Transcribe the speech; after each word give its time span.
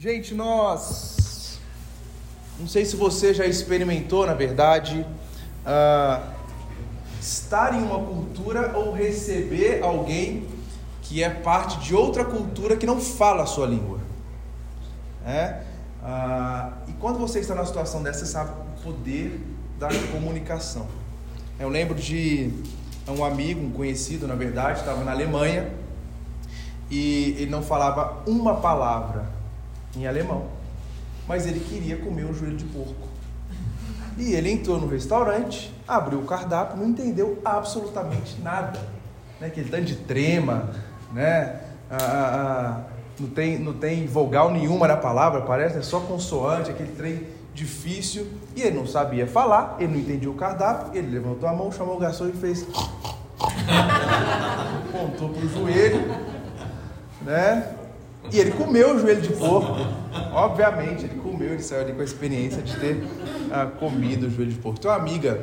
Gente, 0.00 0.32
nós. 0.32 1.58
Não 2.56 2.68
sei 2.68 2.84
se 2.84 2.94
você 2.94 3.34
já 3.34 3.44
experimentou, 3.44 4.24
na 4.24 4.32
verdade, 4.32 5.04
uh, 5.66 6.24
estar 7.20 7.74
em 7.74 7.82
uma 7.82 7.98
cultura 7.98 8.78
ou 8.78 8.92
receber 8.92 9.82
alguém 9.82 10.46
que 11.02 11.20
é 11.20 11.28
parte 11.28 11.80
de 11.80 11.96
outra 11.96 12.24
cultura 12.24 12.76
que 12.76 12.86
não 12.86 13.00
fala 13.00 13.42
a 13.42 13.46
sua 13.46 13.66
língua. 13.66 13.98
É? 15.26 15.62
Uh, 16.00 16.90
e 16.90 16.92
quando 17.00 17.18
você 17.18 17.40
está 17.40 17.56
numa 17.56 17.66
situação 17.66 18.00
dessa, 18.00 18.20
você 18.20 18.26
sabe 18.26 18.52
o 18.52 18.82
poder 18.84 19.40
da 19.80 19.88
comunicação. 20.12 20.86
Eu 21.58 21.68
lembro 21.68 21.96
de 21.96 22.52
um 23.08 23.24
amigo, 23.24 23.66
um 23.66 23.72
conhecido, 23.72 24.28
na 24.28 24.36
verdade, 24.36 24.78
estava 24.78 25.02
na 25.02 25.10
Alemanha 25.10 25.72
e 26.88 27.34
ele 27.36 27.50
não 27.50 27.64
falava 27.64 28.22
uma 28.28 28.60
palavra 28.60 29.37
em 29.96 30.06
alemão. 30.06 30.46
Mas 31.26 31.46
ele 31.46 31.60
queria 31.60 31.96
comer 31.96 32.24
um 32.24 32.34
joelho 32.34 32.56
de 32.56 32.64
porco. 32.64 33.08
E 34.16 34.32
ele 34.32 34.50
entrou 34.50 34.80
no 34.80 34.88
restaurante, 34.88 35.72
abriu 35.86 36.18
o 36.18 36.24
cardápio, 36.24 36.76
não 36.76 36.88
entendeu 36.88 37.40
absolutamente 37.44 38.40
nada. 38.40 38.80
Né? 39.40 39.46
Aquele 39.46 39.70
tanto 39.70 39.84
de 39.84 39.94
trema, 39.96 40.70
né? 41.12 41.60
Ah, 41.90 42.82
não, 43.18 43.28
tem, 43.28 43.58
não 43.58 43.72
tem 43.72 44.06
vogal 44.06 44.50
nenhuma 44.50 44.88
na 44.88 44.96
palavra, 44.96 45.42
parece, 45.42 45.78
é 45.78 45.82
só 45.82 46.00
consoante, 46.00 46.70
aquele 46.70 46.92
trem 46.92 47.26
difícil. 47.54 48.26
E 48.56 48.62
ele 48.62 48.76
não 48.76 48.86
sabia 48.86 49.26
falar, 49.26 49.76
ele 49.78 49.92
não 49.92 50.00
entendia 50.00 50.30
o 50.30 50.34
cardápio, 50.34 50.98
ele 50.98 51.08
levantou 51.08 51.48
a 51.48 51.52
mão, 51.52 51.70
chamou 51.70 51.96
o 51.96 51.98
garçom 51.98 52.26
e 52.28 52.32
fez. 52.32 52.66
Pontou 54.90 55.28
para 55.28 55.44
o 55.44 55.48
joelho, 55.48 56.00
né? 57.22 57.77
E 58.32 58.38
ele 58.38 58.52
comeu 58.52 58.94
o 58.94 58.98
joelho 58.98 59.20
de 59.20 59.32
porco. 59.32 59.76
Obviamente, 60.32 61.04
ele 61.04 61.18
comeu, 61.20 61.52
ele 61.52 61.62
saiu 61.62 61.82
ali 61.82 61.92
com 61.92 62.00
a 62.00 62.04
experiência 62.04 62.62
de 62.62 62.78
ter 62.78 63.02
ah, 63.50 63.66
comido 63.66 64.26
o 64.26 64.30
joelho 64.30 64.52
de 64.52 64.58
porco. 64.58 64.80
Tem 64.80 64.90
uma 64.90 64.96
amiga 64.96 65.42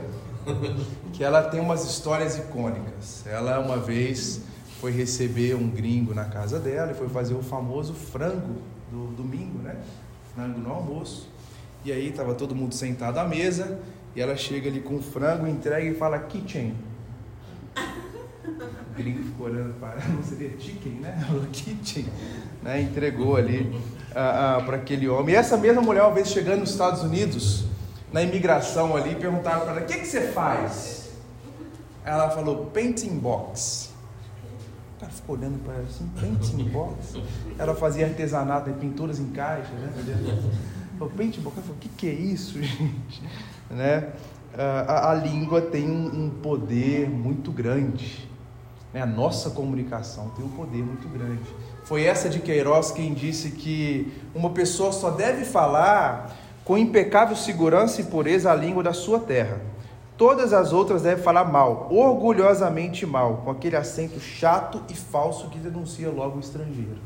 que 1.14 1.24
ela 1.24 1.42
tem 1.44 1.60
umas 1.60 1.84
histórias 1.86 2.38
icônicas. 2.38 3.26
Ela 3.26 3.60
uma 3.60 3.78
vez 3.78 4.42
foi 4.80 4.92
receber 4.92 5.56
um 5.56 5.70
gringo 5.70 6.14
na 6.14 6.26
casa 6.26 6.60
dela 6.60 6.92
e 6.92 6.96
foi 6.96 7.10
fazer 7.10 7.34
o 7.34 7.42
famoso 7.42 7.94
frango 7.94 8.62
do 8.92 9.08
domingo, 9.16 9.60
né? 9.60 9.76
Frango 10.36 10.60
no 10.60 10.72
almoço. 10.72 11.30
E 11.84 11.92
aí 11.92 12.10
estava 12.10 12.34
todo 12.36 12.56
mundo 12.56 12.74
sentado 12.74 13.18
à 13.18 13.24
mesa 13.24 13.80
e 14.16 14.22
ela 14.22 14.36
chega 14.36 14.70
ali 14.70 14.82
com 14.82 14.96
o 14.96 15.02
frango, 15.02 15.48
entrega 15.48 15.86
e 15.86 15.96
fala 15.96 16.20
kitchen. 16.20 16.76
O 18.56 18.98
gringo 18.98 19.24
ficou 19.24 19.48
olhando 19.48 19.74
para 19.80 20.00
não 20.08 20.24
seria 20.24 20.58
chicken, 20.60 20.94
né? 20.94 21.28
kitchen 21.52 22.06
né, 22.64 22.82
entregou 22.82 23.36
ali 23.36 23.62
uh, 23.62 24.62
uh, 24.62 24.66
para 24.66 24.78
aquele 24.78 25.08
homem. 25.10 25.36
E 25.36 25.38
essa 25.38 25.58
mesma 25.58 25.82
mulher, 25.82 26.04
uma 26.04 26.14
vez 26.14 26.30
chegando 26.30 26.62
nos 26.62 26.72
Estados 26.72 27.04
Unidos, 27.04 27.66
na 28.12 28.24
imigração 28.24 28.96
ali, 28.96 29.16
perguntaram 29.16 29.62
para 29.62 29.72
ela: 29.72 29.82
o 29.82 29.86
que, 29.86 30.00
que 30.00 30.08
você 30.08 30.22
faz? 30.32 31.10
Ela 32.06 32.30
falou: 32.30 32.68
painting 32.68 33.18
box. 33.18 33.94
O 34.96 35.00
cara 35.02 35.12
ficou 35.12 35.36
olhando 35.36 35.62
para 35.64 35.74
ela 35.74 35.84
assim: 35.84 36.10
painting 36.20 36.64
box? 36.70 37.20
Ela 37.58 37.76
fazia 37.76 38.06
artesanato, 38.06 38.72
pinturas 38.74 39.20
em 39.20 39.30
caixa, 39.32 39.72
né? 39.74 39.92
Falou, 40.98 41.14
painting 41.14 41.42
box. 41.42 41.58
Ela 41.58 41.66
falou: 41.66 41.78
o 41.78 41.80
que, 41.80 41.90
que 41.90 42.08
é 42.08 42.14
isso, 42.14 42.54
gente? 42.64 43.22
né? 43.70 44.14
Uh, 44.54 44.88
a, 44.88 45.12
a, 45.12 45.14
língua 45.16 45.62
tem 45.62 45.90
um, 45.90 46.26
um 46.26 46.30
poder 46.30 47.10
muito 47.10 47.52
grande. 47.52 48.30
Né? 48.96 49.02
A 49.02 49.06
nossa 49.06 49.50
comunicação 49.50 50.30
tem 50.30 50.46
um 50.46 50.50
poder 50.50 50.82
muito 50.82 51.10
grande. 51.10 51.44
Foi 51.84 52.06
essa 52.06 52.30
de 52.30 52.40
Queiroz 52.40 52.92
quem 52.92 53.14
disse 53.14 53.52
que 53.52 54.10
uma 54.34 54.52
pessoa 54.52 54.94
só 54.94 55.12
deve 55.12 55.44
falar 55.44 56.34
com 56.64 56.78
impecável 56.78 57.36
segurança 57.36 58.00
e 58.00 58.06
pureza 58.06 58.50
a 58.50 58.56
língua 58.56 58.82
da 58.82 58.94
sua 58.94 59.20
terra. 59.20 59.60
Todas 60.16 60.54
as 60.54 60.72
outras 60.72 61.02
devem 61.02 61.22
falar 61.22 61.44
mal, 61.44 61.90
orgulhosamente 61.92 63.06
mal, 63.06 63.42
com 63.44 63.52
aquele 63.52 63.76
acento 63.76 64.18
chato 64.18 64.82
e 64.88 64.96
falso 64.96 65.50
que 65.50 65.60
denuncia 65.60 66.10
logo 66.10 66.38
o 66.38 66.40
estrangeiro. 66.40 67.00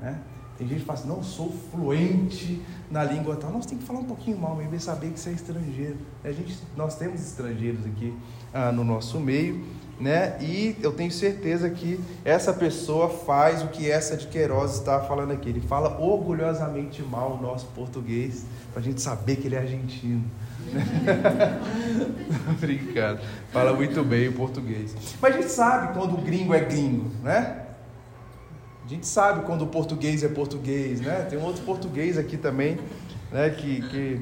Né? 0.00 0.18
Tem 0.58 0.66
gente 0.66 0.80
que 0.80 0.86
fala 0.86 0.98
assim, 0.98 1.08
não 1.08 1.22
sou 1.22 1.52
fluente 1.70 2.60
na 2.90 3.04
língua 3.04 3.36
tal. 3.36 3.52
Nós 3.52 3.64
temos 3.64 3.84
que 3.84 3.86
falar 3.86 4.00
um 4.00 4.06
pouquinho 4.06 4.38
mal, 4.38 4.56
mesmo 4.56 4.80
saber 4.80 5.10
que 5.10 5.20
você 5.20 5.30
é 5.30 5.34
estrangeiro. 5.34 5.98
A 6.24 6.32
gente, 6.32 6.58
nós 6.76 6.96
temos 6.96 7.20
estrangeiros 7.20 7.86
aqui 7.86 8.12
ah, 8.52 8.72
no 8.72 8.82
nosso 8.82 9.20
meio 9.20 9.64
né? 9.98 10.36
E 10.40 10.76
eu 10.82 10.92
tenho 10.92 11.10
certeza 11.10 11.70
que 11.70 11.98
essa 12.24 12.52
pessoa 12.52 13.08
faz 13.08 13.62
o 13.62 13.68
que 13.68 13.90
essa 13.90 14.16
de 14.16 14.26
Queiroz 14.26 14.74
está 14.74 15.00
falando 15.00 15.32
aqui. 15.32 15.48
Ele 15.48 15.60
fala 15.60 15.98
orgulhosamente 16.00 17.02
mal 17.02 17.38
o 17.38 17.42
nosso 17.42 17.66
português, 17.68 18.44
para 18.72 18.80
a 18.80 18.84
gente 18.84 19.00
saber 19.00 19.36
que 19.36 19.48
ele 19.48 19.54
é 19.54 19.58
argentino. 19.58 20.24
Brincando. 22.60 23.20
Fala 23.50 23.72
muito 23.72 24.04
bem 24.04 24.28
o 24.28 24.32
português. 24.32 24.94
Mas 25.20 25.34
a 25.34 25.40
gente 25.40 25.50
sabe 25.50 25.94
quando 25.94 26.14
o 26.14 26.20
gringo 26.20 26.52
é 26.52 26.60
gringo, 26.60 27.10
né? 27.22 27.62
A 28.84 28.88
gente 28.88 29.06
sabe 29.06 29.44
quando 29.44 29.62
o 29.62 29.66
português 29.66 30.22
é 30.22 30.28
português, 30.28 31.00
né? 31.00 31.26
Tem 31.28 31.38
um 31.38 31.42
outro 31.42 31.62
português 31.64 32.18
aqui 32.18 32.36
também, 32.36 32.78
né? 33.32 33.50
Que, 33.50 33.80
que 33.88 34.20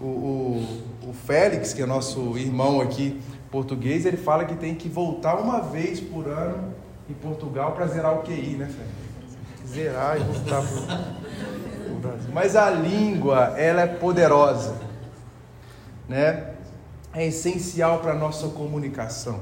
o, 0.00 0.04
o, 0.04 1.08
o 1.08 1.12
Félix, 1.12 1.72
que 1.72 1.82
é 1.82 1.86
nosso 1.86 2.36
irmão 2.36 2.80
aqui, 2.80 3.20
português, 3.54 4.04
ele 4.04 4.16
fala 4.16 4.44
que 4.44 4.56
tem 4.56 4.74
que 4.74 4.88
voltar 4.88 5.36
uma 5.36 5.60
vez 5.60 6.00
por 6.00 6.26
ano 6.26 6.74
em 7.08 7.14
Portugal 7.14 7.70
para 7.70 7.86
zerar 7.86 8.12
o 8.12 8.22
QI, 8.22 8.56
né, 8.56 8.66
Fê? 8.66 9.64
Zerar 9.68 10.20
e 10.20 10.24
voltar 10.24 10.60
para 10.60 11.92
o 11.92 12.00
Brasil. 12.00 12.30
Mas 12.32 12.56
a 12.56 12.68
língua, 12.68 13.54
ela 13.56 13.82
é 13.82 13.86
poderosa, 13.86 14.74
né? 16.08 16.50
É 17.12 17.24
essencial 17.24 18.00
para 18.00 18.10
a 18.10 18.16
nossa 18.16 18.48
comunicação. 18.48 19.38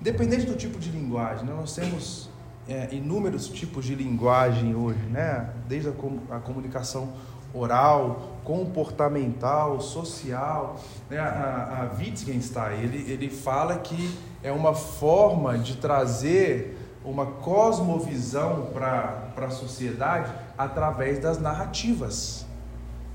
Independente 0.00 0.46
do 0.46 0.54
tipo 0.54 0.78
de 0.78 0.90
linguagem, 0.90 1.44
né? 1.44 1.52
nós 1.54 1.74
temos 1.74 2.30
é, 2.66 2.88
inúmeros 2.92 3.46
tipos 3.48 3.84
de 3.84 3.94
linguagem 3.94 4.74
hoje, 4.74 5.00
né? 5.10 5.50
Desde 5.68 5.90
a, 5.90 5.92
com, 5.92 6.18
a 6.30 6.38
comunicação 6.38 7.12
oral, 7.52 8.38
comportamental, 8.44 9.80
social. 9.80 10.76
Né? 11.10 11.18
A, 11.18 11.90
a 11.92 11.98
Wittgenstein 11.98 12.80
ele, 12.82 13.10
ele 13.10 13.30
fala 13.30 13.78
que 13.78 14.16
é 14.42 14.52
uma 14.52 14.74
forma 14.74 15.58
de 15.58 15.76
trazer 15.76 16.76
uma 17.04 17.26
cosmovisão 17.26 18.70
para 18.72 19.32
a 19.36 19.50
sociedade 19.50 20.32
através 20.56 21.18
das 21.18 21.38
narrativas. 21.38 22.46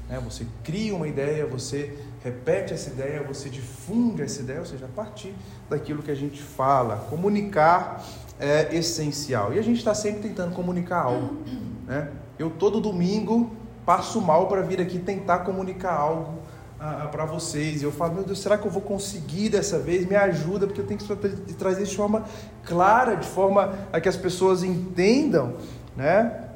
Né? 0.09 0.19
Você 0.23 0.45
cria 0.63 0.95
uma 0.95 1.07
ideia, 1.07 1.45
você 1.45 1.97
repete 2.23 2.73
essa 2.73 2.89
ideia, 2.89 3.21
você 3.23 3.49
difunde 3.49 4.21
essa 4.21 4.41
ideia, 4.41 4.59
ou 4.59 4.65
seja, 4.65 4.85
a 4.85 4.89
partir 4.89 5.33
daquilo 5.69 6.01
que 6.01 6.11
a 6.11 6.15
gente 6.15 6.41
fala. 6.41 6.97
Comunicar 7.09 8.03
é 8.39 8.75
essencial. 8.75 9.53
E 9.53 9.59
a 9.59 9.61
gente 9.61 9.77
está 9.77 9.93
sempre 9.93 10.21
tentando 10.21 10.55
comunicar 10.55 11.03
algo. 11.03 11.37
Né? 11.85 12.09
Eu 12.39 12.49
todo 12.49 12.79
domingo 12.79 13.51
passo 13.85 14.21
mal 14.21 14.47
para 14.47 14.61
vir 14.61 14.79
aqui 14.81 14.99
tentar 14.99 15.39
comunicar 15.39 15.93
algo 15.93 16.39
ah, 16.79 17.07
para 17.11 17.25
vocês. 17.25 17.81
Eu 17.81 17.91
falo, 17.91 18.15
meu 18.15 18.23
Deus, 18.23 18.39
será 18.39 18.57
que 18.57 18.65
eu 18.65 18.71
vou 18.71 18.81
conseguir 18.81 19.49
dessa 19.49 19.79
vez? 19.79 20.05
Me 20.05 20.15
ajuda, 20.15 20.67
porque 20.67 20.81
eu 20.81 20.87
tenho 20.87 20.99
que 20.99 21.53
trazer 21.53 21.85
de 21.85 21.95
forma 21.95 22.25
clara, 22.65 23.15
de 23.15 23.27
forma 23.27 23.73
a 23.91 24.01
que 24.01 24.09
as 24.09 24.17
pessoas 24.17 24.63
entendam, 24.63 25.55
né? 25.95 26.49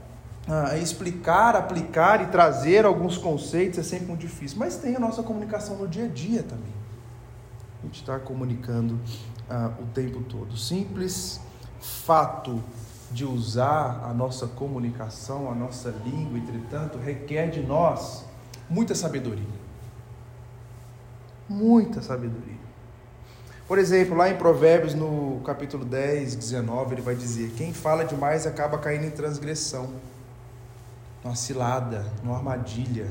Ah, 0.50 0.78
explicar, 0.78 1.56
aplicar 1.56 2.22
e 2.22 2.28
trazer 2.28 2.86
alguns 2.86 3.18
conceitos 3.18 3.80
é 3.80 3.84
sempre 3.84 4.08
muito 4.08 4.22
difícil. 4.22 4.58
Mas 4.58 4.78
tem 4.78 4.96
a 4.96 5.00
nossa 5.00 5.22
comunicação 5.22 5.76
no 5.78 5.88
dia 5.88 6.06
a 6.06 6.08
dia 6.08 6.44
também. 6.44 6.74
A 7.84 7.86
gente 7.86 8.00
está 8.00 8.18
comunicando 8.18 9.00
ah, 9.50 9.72
o 9.80 9.86
tempo 9.88 10.22
todo. 10.22 10.58
Simples 10.58 11.42
fato 11.80 12.64
de 13.12 13.26
usar 13.26 14.04
a 14.04 14.14
nossa 14.14 14.48
comunicação, 14.48 15.52
a 15.52 15.56
nossa 15.56 15.90
língua, 16.06 16.38
entretanto, 16.38 16.98
requer 16.98 17.50
de 17.50 17.62
nós 17.62 18.26
muita 18.70 18.94
sabedoria. 18.94 19.46
Muita 21.48 22.02
sabedoria. 22.02 22.58
Por 23.68 23.78
exemplo, 23.78 24.16
lá 24.16 24.30
em 24.30 24.36
Provérbios, 24.36 24.94
no 24.94 25.42
capítulo 25.46 25.84
10, 25.84 26.36
19, 26.36 26.96
ele 26.96 27.02
vai 27.02 27.16
dizer: 27.16 27.52
Quem 27.58 27.74
fala 27.74 28.06
demais 28.06 28.48
acaba 28.48 28.78
caindo 28.78 29.06
em 29.06 29.10
transgressão, 29.10 29.90
numa 31.24 31.36
cilada, 31.36 32.06
numa 32.24 32.38
armadilha. 32.38 33.08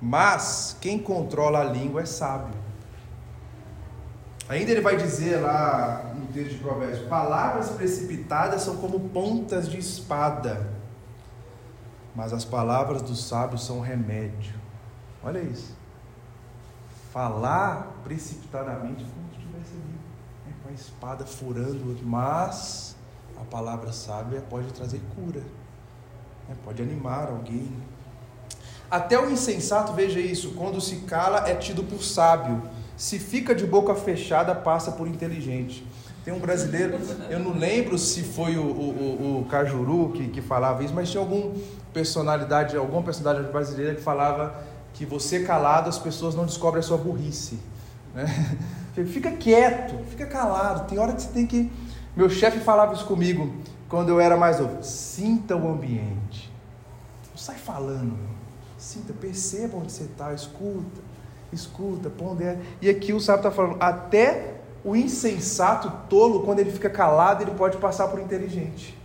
Mas 0.00 0.76
quem 0.80 0.98
controla 0.98 1.60
a 1.60 1.64
língua 1.64 2.02
é 2.02 2.06
sábio. 2.06 2.54
Ainda 4.50 4.72
ele 4.72 4.80
vai 4.80 4.96
dizer 4.96 5.36
lá 5.36 6.12
no 6.12 6.26
texto 6.26 6.56
de 6.56 6.58
Provérbios: 6.58 7.06
palavras 7.06 7.70
precipitadas 7.70 8.62
são 8.62 8.78
como 8.78 8.98
pontas 8.98 9.68
de 9.68 9.78
espada, 9.78 10.68
mas 12.16 12.32
as 12.32 12.44
palavras 12.44 13.00
dos 13.00 13.28
sábios 13.28 13.64
são 13.64 13.80
remédio. 13.80 14.54
Olha 15.22 15.38
isso. 15.38 15.78
Falar 17.12 17.92
precipitadamente 18.02 19.04
como 19.04 19.28
se 19.28 19.38
estivesse 19.38 19.72
ali, 19.72 20.00
né, 20.44 20.52
com 20.64 20.68
a 20.68 20.72
espada 20.72 21.24
furando, 21.24 21.96
mas 22.02 22.96
a 23.40 23.44
palavra 23.44 23.92
sábia 23.92 24.40
pode 24.50 24.72
trazer 24.72 25.00
cura. 25.14 25.42
né? 26.48 26.56
pode 26.64 26.82
animar 26.82 27.28
alguém. 27.28 27.72
Até 28.90 29.16
o 29.16 29.30
insensato, 29.30 29.92
veja 29.92 30.18
isso, 30.18 30.54
quando 30.54 30.80
se 30.80 30.96
cala 31.02 31.48
é 31.48 31.54
tido 31.54 31.84
por 31.84 32.02
sábio, 32.02 32.60
se 33.00 33.18
fica 33.18 33.54
de 33.54 33.66
boca 33.66 33.94
fechada, 33.94 34.54
passa 34.54 34.92
por 34.92 35.08
inteligente. 35.08 35.86
Tem 36.22 36.34
um 36.34 36.38
brasileiro, 36.38 36.98
eu 37.30 37.38
não 37.40 37.52
lembro 37.52 37.96
se 37.96 38.22
foi 38.22 38.58
o, 38.58 38.62
o, 38.62 38.66
o, 38.66 39.40
o 39.40 39.44
Cajuru 39.46 40.12
que, 40.12 40.28
que 40.28 40.42
falava 40.42 40.84
isso, 40.84 40.92
mas 40.92 41.10
tinha 41.10 41.22
algum 41.22 41.54
personalidade, 41.94 42.76
alguma 42.76 43.02
personalidade 43.02 43.50
brasileira 43.50 43.94
que 43.94 44.02
falava 44.02 44.54
que 44.92 45.06
você 45.06 45.42
calado 45.44 45.88
as 45.88 45.98
pessoas 45.98 46.34
não 46.34 46.44
descobrem 46.44 46.80
a 46.80 46.82
sua 46.82 46.98
burrice. 46.98 47.58
Né? 48.14 48.26
Fica 49.06 49.30
quieto, 49.30 49.94
fica 50.10 50.26
calado. 50.26 50.86
Tem 50.86 50.98
hora 50.98 51.14
que 51.14 51.22
você 51.22 51.30
tem 51.30 51.46
que. 51.46 51.72
Meu 52.14 52.28
chefe 52.28 52.58
falava 52.58 52.92
isso 52.92 53.06
comigo 53.06 53.50
quando 53.88 54.10
eu 54.10 54.20
era 54.20 54.36
mais 54.36 54.60
novo. 54.60 54.82
Sinta 54.82 55.56
o 55.56 55.72
ambiente. 55.72 56.52
Não 57.30 57.38
sai 57.38 57.56
falando. 57.56 58.14
Sinta, 58.76 59.14
perceba 59.14 59.78
onde 59.78 59.90
você 59.90 60.04
está, 60.04 60.34
escuta, 60.34 61.00
escuta, 61.52 62.10
pondera. 62.10 62.60
E 62.80 62.88
aqui 62.88 63.12
o 63.12 63.20
sábio 63.20 63.40
está 63.40 63.50
falando, 63.50 63.76
até 63.80 64.54
o 64.84 64.96
insensato 64.96 65.92
tolo, 66.08 66.42
quando 66.42 66.60
ele 66.60 66.70
fica 66.70 66.88
calado, 66.88 67.42
ele 67.42 67.52
pode 67.52 67.76
passar 67.76 68.08
por 68.08 68.20
inteligente 68.20 69.00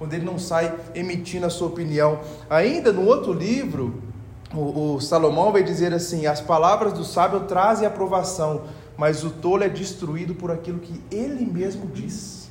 quando 0.00 0.14
ele 0.14 0.24
não 0.24 0.38
sai 0.38 0.74
emitindo 0.94 1.44
a 1.44 1.50
sua 1.50 1.68
opinião. 1.68 2.20
Ainda 2.48 2.90
no 2.90 3.04
outro 3.04 3.34
livro, 3.34 4.02
o, 4.50 4.94
o, 4.94 5.00
Salomão 5.00 5.52
vai 5.52 5.62
dizer 5.62 5.92
assim: 5.92 6.24
as 6.24 6.40
palavras 6.40 6.94
do 6.94 7.04
sábio 7.04 7.40
trazem 7.40 7.86
aprovação, 7.86 8.62
mas 8.96 9.22
o 9.22 9.28
tolo 9.28 9.62
é 9.62 9.68
destruído 9.68 10.34
por 10.34 10.50
aquilo 10.50 10.78
que 10.78 11.04
ele 11.14 11.44
mesmo 11.44 11.86
diz. 11.86 12.50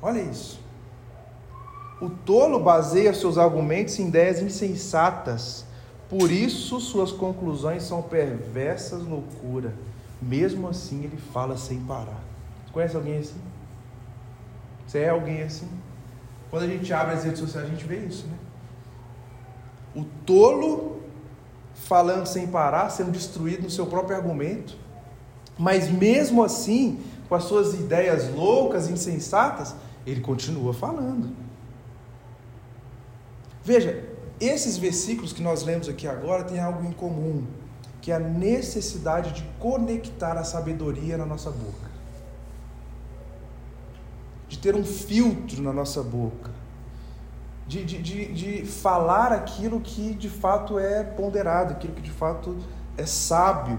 Olha 0.00 0.20
isso. 0.20 0.60
O 2.00 2.08
tolo 2.08 2.60
baseia 2.60 3.12
seus 3.12 3.36
argumentos 3.36 3.98
em 3.98 4.06
ideias 4.06 4.40
insensatas, 4.40 5.65
por 6.08 6.30
isso 6.30 6.80
suas 6.80 7.10
conclusões 7.10 7.82
são 7.82 8.02
perversas 8.02 9.02
loucura. 9.02 9.74
Mesmo 10.22 10.68
assim, 10.68 11.04
ele 11.04 11.16
fala 11.16 11.56
sem 11.56 11.80
parar. 11.80 12.22
Você 12.64 12.72
conhece 12.72 12.96
alguém 12.96 13.18
assim? 13.18 13.40
Você 14.86 14.98
é 15.00 15.08
alguém 15.10 15.42
assim? 15.42 15.68
Quando 16.50 16.62
a 16.62 16.68
gente 16.68 16.92
abre 16.92 17.14
as 17.14 17.24
redes 17.24 17.40
sociais, 17.40 17.66
a 17.66 17.70
gente 17.70 17.84
vê 17.84 17.98
isso, 17.98 18.26
né? 18.26 18.36
O 19.94 20.04
tolo 20.24 21.00
falando 21.74 22.26
sem 22.26 22.46
parar, 22.46 22.88
sendo 22.90 23.10
destruído 23.10 23.64
no 23.64 23.70
seu 23.70 23.86
próprio 23.86 24.16
argumento, 24.16 24.76
mas 25.58 25.90
mesmo 25.90 26.44
assim, 26.44 27.00
com 27.28 27.34
as 27.34 27.44
suas 27.44 27.74
ideias 27.74 28.32
loucas, 28.32 28.88
insensatas, 28.88 29.74
ele 30.06 30.20
continua 30.20 30.72
falando. 30.72 31.34
Veja, 33.64 34.05
esses 34.40 34.76
versículos 34.76 35.32
que 35.32 35.42
nós 35.42 35.62
lemos 35.62 35.88
aqui 35.88 36.06
agora 36.06 36.44
têm 36.44 36.60
algo 36.60 36.86
em 36.86 36.92
comum, 36.92 37.46
que 38.00 38.12
é 38.12 38.16
a 38.16 38.20
necessidade 38.20 39.32
de 39.32 39.42
conectar 39.58 40.36
a 40.36 40.44
sabedoria 40.44 41.16
na 41.16 41.26
nossa 41.26 41.50
boca 41.50 41.86
de 44.48 44.58
ter 44.58 44.76
um 44.76 44.84
filtro 44.84 45.62
na 45.62 45.72
nossa 45.72 46.02
boca, 46.02 46.50
de, 47.66 47.84
de, 47.84 48.00
de, 48.00 48.32
de 48.32 48.66
falar 48.66 49.32
aquilo 49.32 49.80
que 49.80 50.14
de 50.14 50.28
fato 50.28 50.78
é 50.78 51.02
ponderado, 51.02 51.72
aquilo 51.72 51.94
que 51.94 52.02
de 52.02 52.12
fato 52.12 52.56
é 52.96 53.04
sábio. 53.04 53.78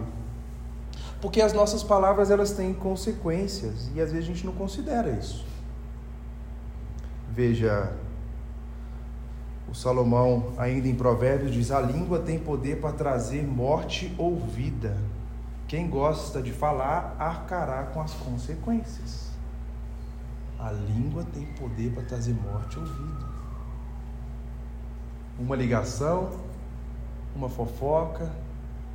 Porque 1.22 1.42
as 1.42 1.54
nossas 1.54 1.84
palavras 1.84 2.30
elas 2.30 2.52
têm 2.52 2.74
consequências 2.74 3.90
e 3.96 4.02
às 4.02 4.12
vezes 4.12 4.30
a 4.30 4.34
gente 4.34 4.46
não 4.46 4.54
considera 4.54 5.10
isso. 5.10 5.46
Veja, 7.32 7.94
o 9.70 9.76
Salomão, 9.76 10.54
ainda 10.58 10.88
em 10.88 10.96
Provérbios, 10.96 11.54
diz: 11.54 11.72
A 11.72 11.82
língua 11.82 12.20
tem 12.20 12.40
poder 12.40 12.80
para 12.80 12.94
trazer 12.94 13.44
morte 13.44 14.14
ou 14.18 14.38
vida. 14.38 14.98
Quem 15.68 15.90
gosta 15.90 16.42
de 16.42 16.54
falar 16.54 17.16
arcará 17.20 17.84
com 17.84 18.02
as 18.02 18.14
consequências. 18.14 19.28
A 20.58 20.72
língua 20.72 21.26
tem 21.34 21.46
poder 21.46 21.92
para 21.92 22.04
trazer 22.04 22.34
morte 22.34 22.80
ou 22.80 22.86
vida. 22.86 23.28
Uma 25.38 25.56
ligação, 25.56 26.32
uma 27.36 27.50
fofoca, 27.50 28.32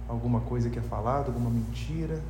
alguma 0.09 0.41
coisa 0.41 0.71
que 0.71 0.79
é 0.79 0.83
falada, 0.83 1.29
alguma 1.29 1.51
mentira. 1.51 2.21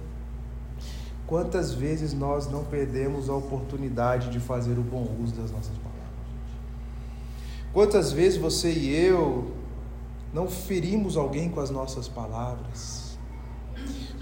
Quantas 1.27 1.73
vezes 1.73 2.13
nós 2.13 2.51
não 2.51 2.65
perdemos 2.65 3.31
a 3.31 3.35
oportunidade 3.35 4.29
de 4.29 4.41
fazer 4.41 4.77
o 4.77 4.83
bom 4.83 5.07
uso 5.23 5.35
das 5.35 5.51
nossas 5.51 5.77
palavras? 5.79 5.92
Quantas 7.73 8.13
vezes 8.13 8.39
você 8.39 8.71
e 8.73 8.95
eu 8.95 9.51
não 10.33 10.49
ferimos 10.49 11.17
alguém 11.17 11.49
com 11.49 11.61
as 11.61 11.71
nossas 11.71 12.09
palavras? 12.09 13.19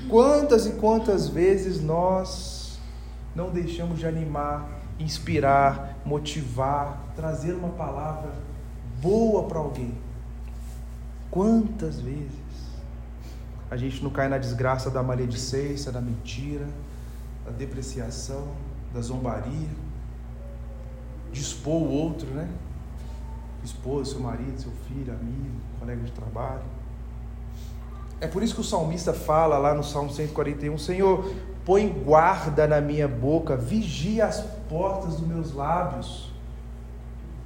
Quantas 0.08 0.67
e 0.67 0.73
quantas 0.73 1.29
vezes 1.29 1.81
nós 1.81 2.79
não 3.35 3.50
deixamos 3.50 3.99
de 3.99 4.06
animar 4.06 4.81
inspirar, 5.00 5.99
motivar, 6.05 7.12
trazer 7.17 7.55
uma 7.55 7.70
palavra 7.70 8.32
boa 9.00 9.44
para 9.44 9.58
alguém. 9.58 9.94
Quantas 11.31 12.00
vezes 12.00 12.31
a 13.70 13.76
gente 13.76 14.02
não 14.02 14.11
cai 14.11 14.29
na 14.29 14.37
desgraça 14.37 14.91
da 14.91 15.02
maledicência, 15.02 15.91
da 15.91 16.00
mentira, 16.00 16.69
da 17.44 17.52
depreciação, 17.52 18.49
da 18.93 19.00
zombaria, 19.00 19.69
de 21.32 21.41
expor 21.41 21.81
o 21.81 21.88
outro, 21.88 22.29
né? 22.31 22.49
Expor 23.65 24.05
seu 24.07 24.21
marido, 24.21 24.61
seu 24.61 24.73
filho, 24.89 25.12
amigo, 25.12 25.61
colega 25.79 26.03
de 26.03 26.12
trabalho. 26.12 26.62
É 28.21 28.27
por 28.27 28.43
isso 28.43 28.55
que 28.55 28.61
o 28.61 28.65
salmista 28.65 29.15
fala 29.15 29.57
lá 29.59 29.75
no 29.75 29.83
Salmo 29.83 30.11
141: 30.11 30.77
Senhor, 30.79 31.33
põe 31.65 31.89
guarda 31.89 32.67
na 32.67 32.81
minha 32.81 33.09
boca, 33.09 33.57
vigia 33.57 34.27
as 34.27 34.41
portas 34.69 35.17
dos 35.17 35.27
meus 35.27 35.55
lábios. 35.55 36.31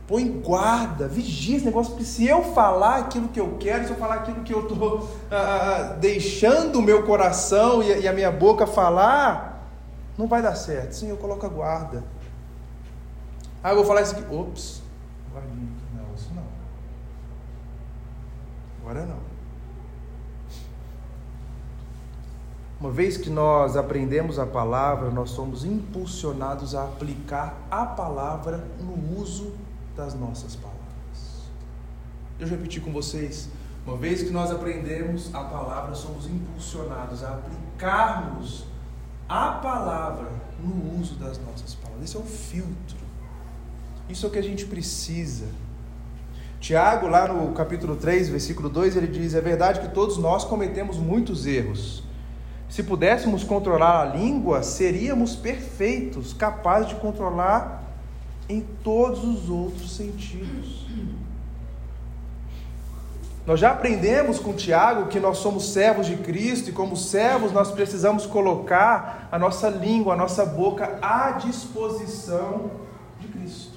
Põe 0.06 0.28
guarda, 0.28 1.08
vigia 1.08 1.56
esse 1.56 1.64
negócio, 1.64 1.92
porque 1.92 2.04
se 2.04 2.26
eu 2.26 2.42
falar 2.52 2.96
aquilo 2.98 3.28
que 3.28 3.40
eu 3.40 3.56
quero, 3.58 3.86
se 3.86 3.90
eu 3.90 3.96
falar 3.96 4.16
aquilo 4.16 4.42
que 4.42 4.52
eu 4.52 4.68
estou 4.68 5.08
ah, 5.30 5.34
ah, 5.34 5.76
ah, 5.76 5.82
deixando 5.94 6.78
o 6.78 6.82
meu 6.82 7.04
coração 7.04 7.82
e, 7.82 8.02
e, 8.02 8.06
a 8.06 8.12
minha 8.12 8.30
boca 8.30 8.66
falar, 8.66 9.66
não 10.18 10.26
vai 10.26 10.42
dar 10.42 10.54
certo. 10.56 10.92
Senhor, 10.92 11.16
coloca 11.16 11.48
guarda. 11.48 12.04
Ah, 13.62 13.70
eu 13.70 13.76
vou 13.76 13.84
falar 13.86 14.02
isso 14.02 14.14
aqui. 14.14 14.34
Ops, 14.34 14.82
guardinha. 15.32 15.72
Não, 15.94 16.14
isso 16.14 16.30
não. 16.34 16.44
Agora 18.94 19.06
não. 19.06 19.34
Uma 22.80 22.90
vez 22.90 23.16
que 23.16 23.28
nós 23.28 23.76
aprendemos 23.76 24.38
a 24.38 24.46
palavra, 24.46 25.10
nós 25.10 25.30
somos 25.30 25.64
impulsionados 25.64 26.74
a 26.74 26.84
aplicar 26.84 27.56
a 27.70 27.84
palavra 27.84 28.64
no 28.78 29.18
uso 29.18 29.52
das 29.96 30.14
nossas 30.14 30.54
palavras. 30.54 30.84
Deixa 32.38 32.54
eu 32.54 32.58
repetir 32.58 32.82
com 32.82 32.92
vocês. 32.92 33.48
Uma 33.84 33.96
vez 33.96 34.22
que 34.22 34.30
nós 34.30 34.50
aprendemos 34.50 35.34
a 35.34 35.42
palavra, 35.42 35.94
somos 35.94 36.26
impulsionados 36.26 37.24
a 37.24 37.34
aplicarmos 37.34 38.64
a 39.28 39.52
palavra 39.52 40.30
no 40.60 41.00
uso 41.00 41.16
das 41.16 41.38
nossas 41.38 41.74
palavras. 41.74 42.04
Esse 42.04 42.16
é 42.16 42.20
o 42.20 42.24
filtro. 42.24 42.98
Isso 44.08 44.26
é 44.26 44.28
o 44.28 44.32
que 44.32 44.38
a 44.38 44.42
gente 44.42 44.66
precisa. 44.66 45.46
Tiago, 46.64 47.08
lá 47.08 47.28
no 47.28 47.52
capítulo 47.52 47.94
3, 47.94 48.30
versículo 48.30 48.70
2, 48.70 48.96
ele 48.96 49.06
diz: 49.06 49.34
É 49.34 49.40
verdade 49.42 49.80
que 49.80 49.88
todos 49.88 50.16
nós 50.16 50.44
cometemos 50.44 50.96
muitos 50.96 51.46
erros. 51.46 52.02
Se 52.70 52.82
pudéssemos 52.82 53.44
controlar 53.44 54.00
a 54.00 54.04
língua, 54.16 54.62
seríamos 54.62 55.36
perfeitos, 55.36 56.32
capazes 56.32 56.88
de 56.88 56.94
controlar 56.94 57.84
em 58.48 58.62
todos 58.82 59.24
os 59.24 59.50
outros 59.50 59.94
sentidos. 59.94 60.86
Nós 63.46 63.60
já 63.60 63.72
aprendemos 63.72 64.38
com 64.38 64.54
Tiago 64.54 65.08
que 65.08 65.20
nós 65.20 65.36
somos 65.36 65.70
servos 65.70 66.06
de 66.06 66.16
Cristo 66.16 66.70
e, 66.70 66.72
como 66.72 66.96
servos, 66.96 67.52
nós 67.52 67.72
precisamos 67.72 68.24
colocar 68.24 69.28
a 69.30 69.38
nossa 69.38 69.68
língua, 69.68 70.14
a 70.14 70.16
nossa 70.16 70.46
boca 70.46 70.98
à 71.02 71.32
disposição 71.32 72.70
de 73.20 73.28
Cristo. 73.28 73.73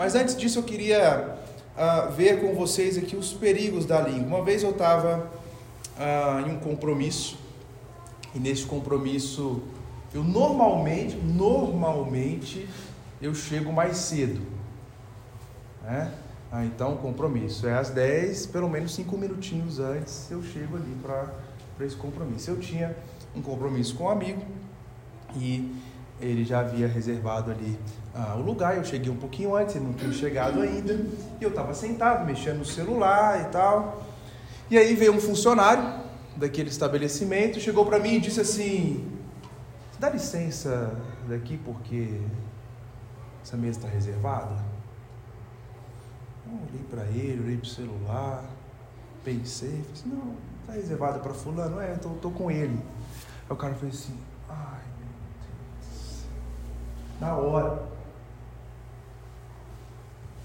Mas 0.00 0.14
antes 0.14 0.34
disso, 0.34 0.58
eu 0.58 0.62
queria 0.62 1.36
uh, 1.76 2.10
ver 2.12 2.40
com 2.40 2.54
vocês 2.54 2.96
aqui 2.96 3.14
os 3.14 3.34
perigos 3.34 3.84
da 3.84 4.00
língua. 4.00 4.38
Uma 4.38 4.42
vez 4.42 4.62
eu 4.62 4.70
estava 4.70 5.30
ah, 5.98 6.42
em 6.46 6.52
um 6.52 6.58
compromisso. 6.58 7.36
E 8.34 8.38
nesse 8.38 8.64
compromisso, 8.64 9.62
eu 10.14 10.24
normalmente, 10.24 11.16
normalmente, 11.16 12.66
eu 13.20 13.34
chego 13.34 13.70
mais 13.70 13.98
cedo. 13.98 14.40
Né? 15.82 16.10
Ah, 16.50 16.64
então, 16.64 16.96
compromisso 16.96 17.68
é 17.68 17.74
às 17.74 17.90
10, 17.90 18.46
pelo 18.46 18.70
menos 18.70 18.94
5 18.94 19.18
minutinhos 19.18 19.78
antes 19.78 20.30
eu 20.30 20.42
chego 20.42 20.76
ali 20.76 20.96
para 21.02 21.30
esse 21.84 21.96
compromisso. 21.96 22.50
Eu 22.50 22.58
tinha 22.58 22.96
um 23.36 23.42
compromisso 23.42 23.94
com 23.96 24.04
um 24.04 24.08
amigo 24.08 24.40
e 25.36 25.70
ele 26.20 26.44
já 26.44 26.60
havia 26.60 26.86
reservado 26.86 27.50
ali 27.50 27.78
ah, 28.14 28.34
o 28.36 28.42
lugar. 28.42 28.76
Eu 28.76 28.84
cheguei 28.84 29.10
um 29.10 29.16
pouquinho 29.16 29.54
antes, 29.56 29.76
ele 29.76 29.86
não 29.86 29.94
tinha 29.94 30.12
chegado 30.12 30.60
ainda. 30.60 30.92
E 31.40 31.42
eu 31.42 31.50
estava 31.50 31.74
sentado, 31.74 32.24
mexendo 32.26 32.58
no 32.58 32.64
celular 32.64 33.40
e 33.40 33.44
tal. 33.46 34.02
E 34.70 34.78
aí 34.78 34.94
veio 34.94 35.12
um 35.12 35.20
funcionário 35.20 36.00
daquele 36.36 36.68
estabelecimento, 36.68 37.58
chegou 37.60 37.84
para 37.84 37.98
mim 37.98 38.14
e 38.14 38.20
disse 38.20 38.40
assim: 38.40 39.18
Dá 39.98 40.08
licença 40.08 40.96
daqui 41.28 41.58
porque 41.58 42.20
essa 43.42 43.56
mesa 43.56 43.78
está 43.78 43.88
reservada? 43.88 44.56
Eu 46.46 46.52
olhei 46.52 46.84
para 46.88 47.04
ele, 47.06 47.42
olhei 47.42 47.56
para 47.56 47.66
o 47.66 47.68
celular, 47.68 48.44
pensei, 49.24 49.68
falei 49.68 49.92
assim, 49.92 50.08
não, 50.08 50.34
está 50.60 50.72
reservada 50.72 51.18
para 51.18 51.34
fulano? 51.34 51.80
É, 51.80 51.92
estou 51.94 52.32
com 52.32 52.50
ele. 52.50 52.78
Aí 53.48 53.52
o 53.52 53.56
cara 53.56 53.74
fez 53.74 53.94
assim. 53.94 54.16
Na 57.20 57.34
hora. 57.34 57.82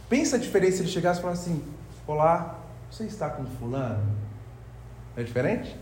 Pensa 0.09 0.35
a 0.35 0.39
diferença 0.39 0.77
se 0.77 0.83
ele 0.83 0.91
chegasse 0.91 1.19
e 1.19 1.21
falasse 1.21 1.49
assim, 1.49 1.63
olá, 2.05 2.59
você 2.91 3.05
está 3.05 3.29
com 3.29 3.45
fulano? 3.45 4.03
É 5.15 5.23
diferente? 5.23 5.75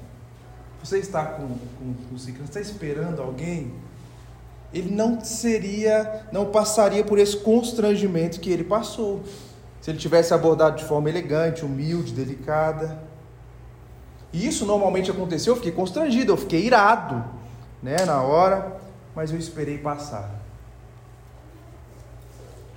Você 0.83 1.00
está 1.00 1.25
com, 1.25 1.47
com, 1.47 1.93
com 2.09 2.43
está 2.43 2.62
esperando 2.62 3.21
alguém? 3.21 3.73
Ele 4.73 4.93
não 4.93 5.23
seria, 5.23 6.27
não 6.31 6.47
passaria 6.47 7.03
por 7.03 7.19
esse 7.19 7.38
constrangimento 7.38 8.39
que 8.39 8.51
ele 8.51 8.63
passou. 8.63 9.23
Se 9.81 9.91
ele 9.91 9.97
tivesse 9.97 10.33
abordado 10.33 10.77
de 10.77 10.85
forma 10.85 11.09
elegante, 11.09 11.65
humilde, 11.65 12.13
delicada. 12.13 13.00
E 14.31 14.47
isso 14.47 14.65
normalmente 14.65 15.12
aconteceu, 15.12 15.53
eu 15.53 15.57
fiquei 15.57 15.71
constrangido, 15.71 16.31
eu 16.31 16.38
fiquei 16.38 16.65
irado, 16.65 17.23
né, 17.83 17.97
na 18.05 18.21
hora, 18.23 18.77
mas 19.15 19.31
eu 19.31 19.38
esperei 19.38 19.77
passar. 19.77 20.42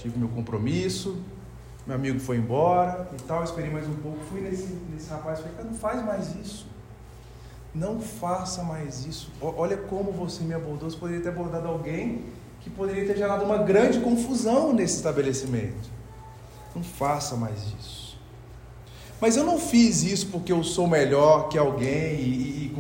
Tive 0.07 0.21
meu 0.21 0.29
compromisso, 0.29 1.21
meu 1.85 1.97
amigo 1.97 2.21
foi 2.21 2.37
embora 2.37 3.11
e 3.13 3.23
tal, 3.23 3.43
esperei 3.43 3.69
mais 3.69 3.89
um 3.89 3.95
pouco, 3.97 4.21
fui 4.31 4.41
nesse, 4.41 4.69
nesse 4.89 5.11
rapaz 5.11 5.41
e 5.41 5.43
falei, 5.43 5.65
não 5.65 5.75
faz 5.75 6.05
mais 6.05 6.33
isso. 6.37 6.65
Não 7.75 7.99
faça 8.01 8.63
mais 8.63 9.05
isso. 9.05 9.33
Olha 9.41 9.77
como 9.77 10.13
você 10.13 10.45
me 10.45 10.55
abordou. 10.55 10.89
Você 10.89 10.97
poderia 10.97 11.21
ter 11.21 11.31
abordado 11.31 11.67
alguém 11.67 12.25
que 12.61 12.71
poderia 12.71 13.05
ter 13.05 13.17
gerado 13.17 13.45
uma 13.45 13.59
grande 13.59 13.99
confusão 13.99 14.73
nesse 14.73 14.95
estabelecimento. 14.95 15.91
Não 16.73 16.85
faça 16.85 17.35
mais 17.35 17.59
isso. 17.81 18.06
Mas 19.21 19.37
eu 19.37 19.45
não 19.45 19.59
fiz 19.59 20.03
isso 20.03 20.27
porque 20.27 20.53
eu 20.53 20.63
sou 20.63 20.87
melhor 20.87 21.49
que 21.49 21.57
alguém 21.57 22.21
e, 22.21 22.73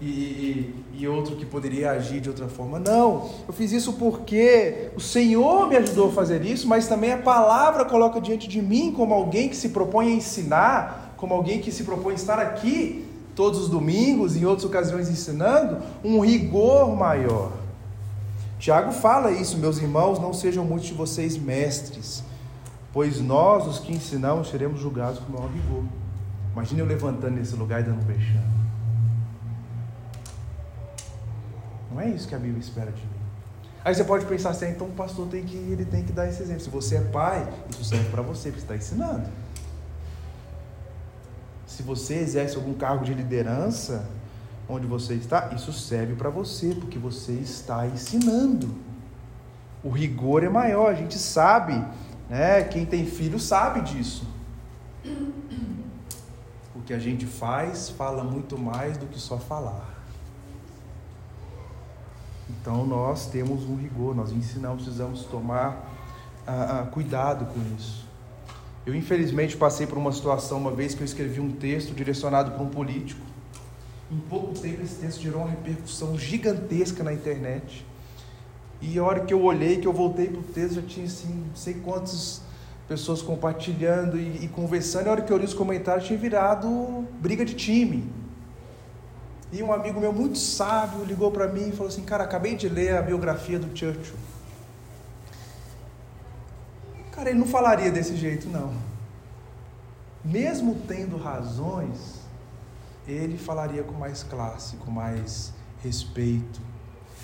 e, 0.00 0.04
e, 0.04 0.74
e, 0.94 1.08
outro 1.08 1.36
que 1.36 1.46
poderia 1.46 1.92
agir 1.92 2.20
de 2.20 2.28
outra 2.28 2.48
forma. 2.48 2.80
Não, 2.80 3.30
eu 3.46 3.54
fiz 3.54 3.70
isso 3.70 3.92
porque 3.92 4.90
o 4.96 5.00
Senhor 5.00 5.68
me 5.68 5.76
ajudou 5.76 6.08
a 6.08 6.12
fazer 6.12 6.44
isso, 6.44 6.66
mas 6.66 6.88
também 6.88 7.12
a 7.12 7.18
palavra 7.18 7.84
coloca 7.84 8.20
diante 8.20 8.48
de 8.48 8.60
mim 8.60 8.92
como 8.92 9.14
alguém 9.14 9.48
que 9.48 9.56
se 9.56 9.68
propõe 9.68 10.08
a 10.08 10.16
ensinar, 10.16 11.14
como 11.16 11.32
alguém 11.32 11.60
que 11.60 11.70
se 11.70 11.84
propõe 11.84 12.14
a 12.14 12.16
estar 12.16 12.40
aqui 12.40 13.06
todos 13.36 13.60
os 13.60 13.68
domingos, 13.68 14.36
em 14.36 14.44
outras 14.44 14.64
ocasiões 14.64 15.08
ensinando, 15.08 15.78
um 16.02 16.18
rigor 16.18 16.94
maior. 16.96 17.52
Tiago 18.58 18.92
fala 18.92 19.30
isso, 19.30 19.56
meus 19.58 19.78
irmãos, 19.78 20.18
não 20.18 20.34
sejam 20.34 20.64
muitos 20.64 20.88
de 20.88 20.94
vocês 20.94 21.36
mestres 21.38 22.24
pois 22.92 23.20
nós, 23.20 23.66
os 23.66 23.78
que 23.78 23.92
ensinamos, 23.92 24.48
seremos 24.48 24.80
julgados 24.80 25.18
com 25.20 25.32
maior 25.32 25.50
rigor. 25.50 25.84
Imagine 26.52 26.80
eu 26.80 26.86
levantando 26.86 27.36
nesse 27.36 27.54
lugar 27.54 27.80
e 27.80 27.84
dando 27.84 28.02
um 28.02 28.06
vexame. 28.06 28.52
Não 31.90 32.00
é 32.00 32.08
isso 32.08 32.28
que 32.28 32.34
a 32.34 32.38
Bíblia 32.38 32.60
espera 32.60 32.90
de 32.90 33.00
mim. 33.00 33.08
Aí 33.84 33.94
você 33.94 34.04
pode 34.04 34.24
pensar 34.26 34.50
assim, 34.50 34.66
ah, 34.66 34.70
então 34.70 34.86
o 34.86 34.92
pastor 34.92 35.26
tem 35.28 35.44
que, 35.44 35.56
ele 35.56 35.84
tem 35.84 36.04
que 36.04 36.12
dar 36.12 36.28
esse 36.28 36.42
exemplo. 36.42 36.62
Se 36.62 36.70
você 36.70 36.96
é 36.96 37.00
pai, 37.00 37.48
isso 37.68 37.84
serve 37.84 38.08
para 38.10 38.22
você, 38.22 38.50
porque 38.50 38.60
você 38.60 38.72
está 38.72 38.76
ensinando. 38.76 39.28
Se 41.66 41.82
você 41.82 42.14
exerce 42.14 42.56
algum 42.56 42.74
cargo 42.74 43.04
de 43.04 43.12
liderança, 43.12 44.06
onde 44.68 44.86
você 44.86 45.14
está, 45.14 45.50
isso 45.54 45.72
serve 45.72 46.14
para 46.14 46.30
você, 46.30 46.74
porque 46.74 46.98
você 46.98 47.32
está 47.32 47.86
ensinando. 47.86 48.72
O 49.82 49.90
rigor 49.90 50.44
é 50.44 50.48
maior, 50.48 50.90
a 50.90 50.94
gente 50.94 51.18
sabe 51.18 51.84
né? 52.32 52.64
Quem 52.64 52.86
tem 52.86 53.04
filho 53.04 53.38
sabe 53.38 53.82
disso. 53.82 54.26
O 56.74 56.80
que 56.80 56.94
a 56.94 56.98
gente 56.98 57.26
faz 57.26 57.90
fala 57.90 58.24
muito 58.24 58.58
mais 58.58 58.96
do 58.96 59.04
que 59.04 59.20
só 59.20 59.36
falar. 59.36 60.02
Então 62.48 62.86
nós 62.86 63.26
temos 63.26 63.64
um 63.64 63.76
rigor, 63.76 64.16
nós 64.16 64.32
ensinamos, 64.32 64.84
precisamos 64.84 65.24
tomar 65.24 65.92
ah, 66.46 66.80
ah, 66.80 66.86
cuidado 66.86 67.52
com 67.52 67.60
isso. 67.76 68.08
Eu 68.86 68.94
infelizmente 68.94 69.54
passei 69.54 69.86
por 69.86 69.98
uma 69.98 70.10
situação 70.10 70.56
uma 70.56 70.72
vez 70.72 70.94
que 70.94 71.02
eu 71.02 71.04
escrevi 71.04 71.38
um 71.38 71.52
texto 71.52 71.92
direcionado 71.94 72.52
para 72.52 72.62
um 72.62 72.70
político. 72.70 73.20
Em 74.10 74.18
pouco 74.18 74.58
tempo 74.58 74.80
esse 74.80 74.94
texto 74.94 75.20
gerou 75.20 75.42
uma 75.42 75.50
repercussão 75.50 76.18
gigantesca 76.18 77.04
na 77.04 77.12
internet. 77.12 77.84
E 78.82 78.98
a 78.98 79.04
hora 79.04 79.20
que 79.20 79.32
eu 79.32 79.42
olhei, 79.42 79.78
que 79.78 79.86
eu 79.86 79.92
voltei 79.92 80.26
para 80.26 80.40
o 80.40 80.42
texto, 80.42 80.74
já 80.74 80.82
tinha 80.82 81.06
assim, 81.06 81.44
não 81.48 81.54
sei 81.54 81.74
quantas 81.74 82.42
pessoas 82.88 83.22
compartilhando 83.22 84.18
e, 84.18 84.44
e 84.44 84.48
conversando. 84.48 85.06
E 85.06 85.08
a 85.08 85.12
hora 85.12 85.22
que 85.22 85.32
eu 85.32 85.36
li 85.36 85.44
os 85.44 85.54
comentários, 85.54 86.06
tinha 86.06 86.18
virado 86.18 87.06
briga 87.20 87.44
de 87.44 87.54
time. 87.54 88.10
E 89.52 89.62
um 89.62 89.72
amigo 89.72 90.00
meu 90.00 90.12
muito 90.12 90.36
sábio 90.36 91.04
ligou 91.04 91.30
para 91.30 91.46
mim 91.46 91.68
e 91.68 91.72
falou 91.72 91.86
assim: 91.86 92.02
Cara, 92.02 92.24
acabei 92.24 92.56
de 92.56 92.68
ler 92.68 92.96
a 92.96 93.02
biografia 93.02 93.58
do 93.58 93.66
Churchill. 93.66 94.16
Cara, 97.12 97.30
ele 97.30 97.38
não 97.38 97.46
falaria 97.46 97.90
desse 97.92 98.16
jeito, 98.16 98.48
não. 98.48 98.72
Mesmo 100.24 100.74
tendo 100.88 101.16
razões, 101.16 102.20
ele 103.06 103.36
falaria 103.36 103.82
com 103.82 103.92
mais 103.92 104.22
classe, 104.22 104.76
com 104.76 104.90
mais 104.90 105.52
respeito, 105.82 106.60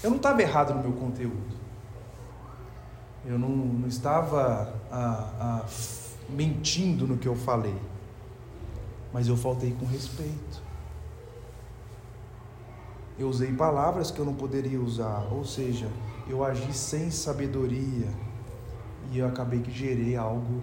eu 0.03 0.11
não 0.11 0.17
estava 0.17 0.41
errado 0.43 0.75
no 0.75 0.83
meu 0.83 0.93
conteúdo. 0.93 1.59
Eu 3.25 3.39
não, 3.39 3.49
não 3.49 3.89
estava 3.89 4.75
ah, 4.91 5.33
ah, 5.41 5.67
mentindo 6.29 7.07
no 7.07 7.19
que 7.19 7.27
eu 7.27 7.35
falei. 7.35 7.77
Mas 9.13 9.27
eu 9.27 9.37
faltei 9.37 9.73
com 9.79 9.85
respeito. 9.87 10.63
Eu 13.19 13.29
usei 13.29 13.53
palavras 13.53 14.11
que 14.11 14.21
eu 14.21 14.25
não 14.25 14.35
poderia 14.35 14.81
usar. 14.81 15.27
Ou 15.33 15.45
seja, 15.45 15.91
eu 16.29 16.45
agi 16.45 16.73
sem 16.73 17.11
sabedoria. 17.11 18.09
E 19.11 19.19
eu 19.19 19.27
acabei 19.27 19.61
que 19.61 19.71
gerei 19.71 20.17
algo 20.17 20.63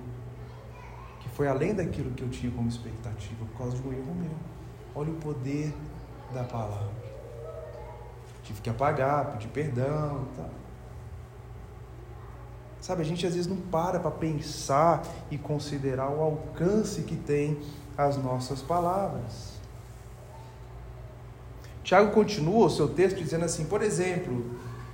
que 1.20 1.28
foi 1.30 1.48
além 1.48 1.74
daquilo 1.74 2.12
que 2.12 2.24
eu 2.24 2.30
tinha 2.30 2.52
como 2.52 2.70
expectativa 2.70 3.44
por 3.46 3.58
causa 3.58 3.78
de 3.78 3.88
um 3.88 3.92
erro 3.92 4.16
meu. 4.16 4.32
Olha 4.96 5.12
o 5.12 5.16
poder 5.16 5.74
da 6.34 6.44
palavra. 6.44 7.05
Tive 8.46 8.62
que 8.62 8.70
apagar, 8.70 9.34
pedir 9.34 9.50
perdão 9.50 10.26
tal. 10.38 10.50
Sabe, 12.80 13.02
a 13.02 13.06
gente 13.06 13.26
às 13.26 13.34
vezes 13.34 13.50
não 13.50 13.58
para 13.58 14.00
para 14.00 14.12
pensar 14.12 15.02
e 15.32 15.38
considerar 15.40 16.08
o 16.10 16.22
alcance 16.22 17.02
que 17.02 17.16
tem 17.16 17.60
as 17.98 18.16
nossas 18.16 18.62
palavras. 18.62 19.56
Tiago 21.84 22.12
continua 22.12 22.68
o 22.68 22.70
seu 22.70 22.88
texto 22.88 23.18
dizendo 23.18 23.46
assim: 23.46 23.66
por 23.66 23.82
exemplo, 23.82 24.52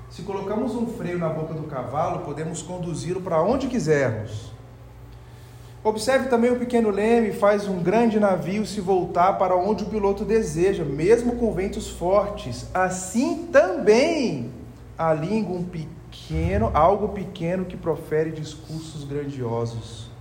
se 0.10 0.22
colocamos 0.22 0.74
um 0.74 0.88
freio 0.88 1.20
na 1.20 1.28
boca 1.28 1.54
do 1.54 1.64
cavalo, 1.64 2.24
podemos 2.24 2.62
conduzi-lo 2.62 3.22
para 3.22 3.42
onde 3.42 3.68
quisermos. 3.68 4.52
Observe 5.84 6.30
também 6.30 6.52
o 6.52 6.60
pequeno 6.60 6.92
leme 6.92 7.32
faz 7.32 7.68
um 7.68 7.82
grande 7.82 8.20
navio 8.20 8.68
se 8.68 8.80
voltar 8.80 9.34
para 9.34 9.56
onde 9.56 9.84
o 9.84 9.88
piloto 9.88 10.24
deseja, 10.24 10.86
mesmo 10.86 11.38
com 11.38 11.52
ventos 11.54 11.90
fortes. 11.90 12.68
Assim 12.72 13.48
também 13.48 14.52
a 14.96 15.12
língua 15.12 15.58
um 15.58 15.64
pequeno, 15.64 16.70
algo 16.76 17.10
pequeno 17.10 17.66
que 17.66 17.76
profere 17.76 18.30
discursos 18.30 19.04
grandiosos. 19.04 20.12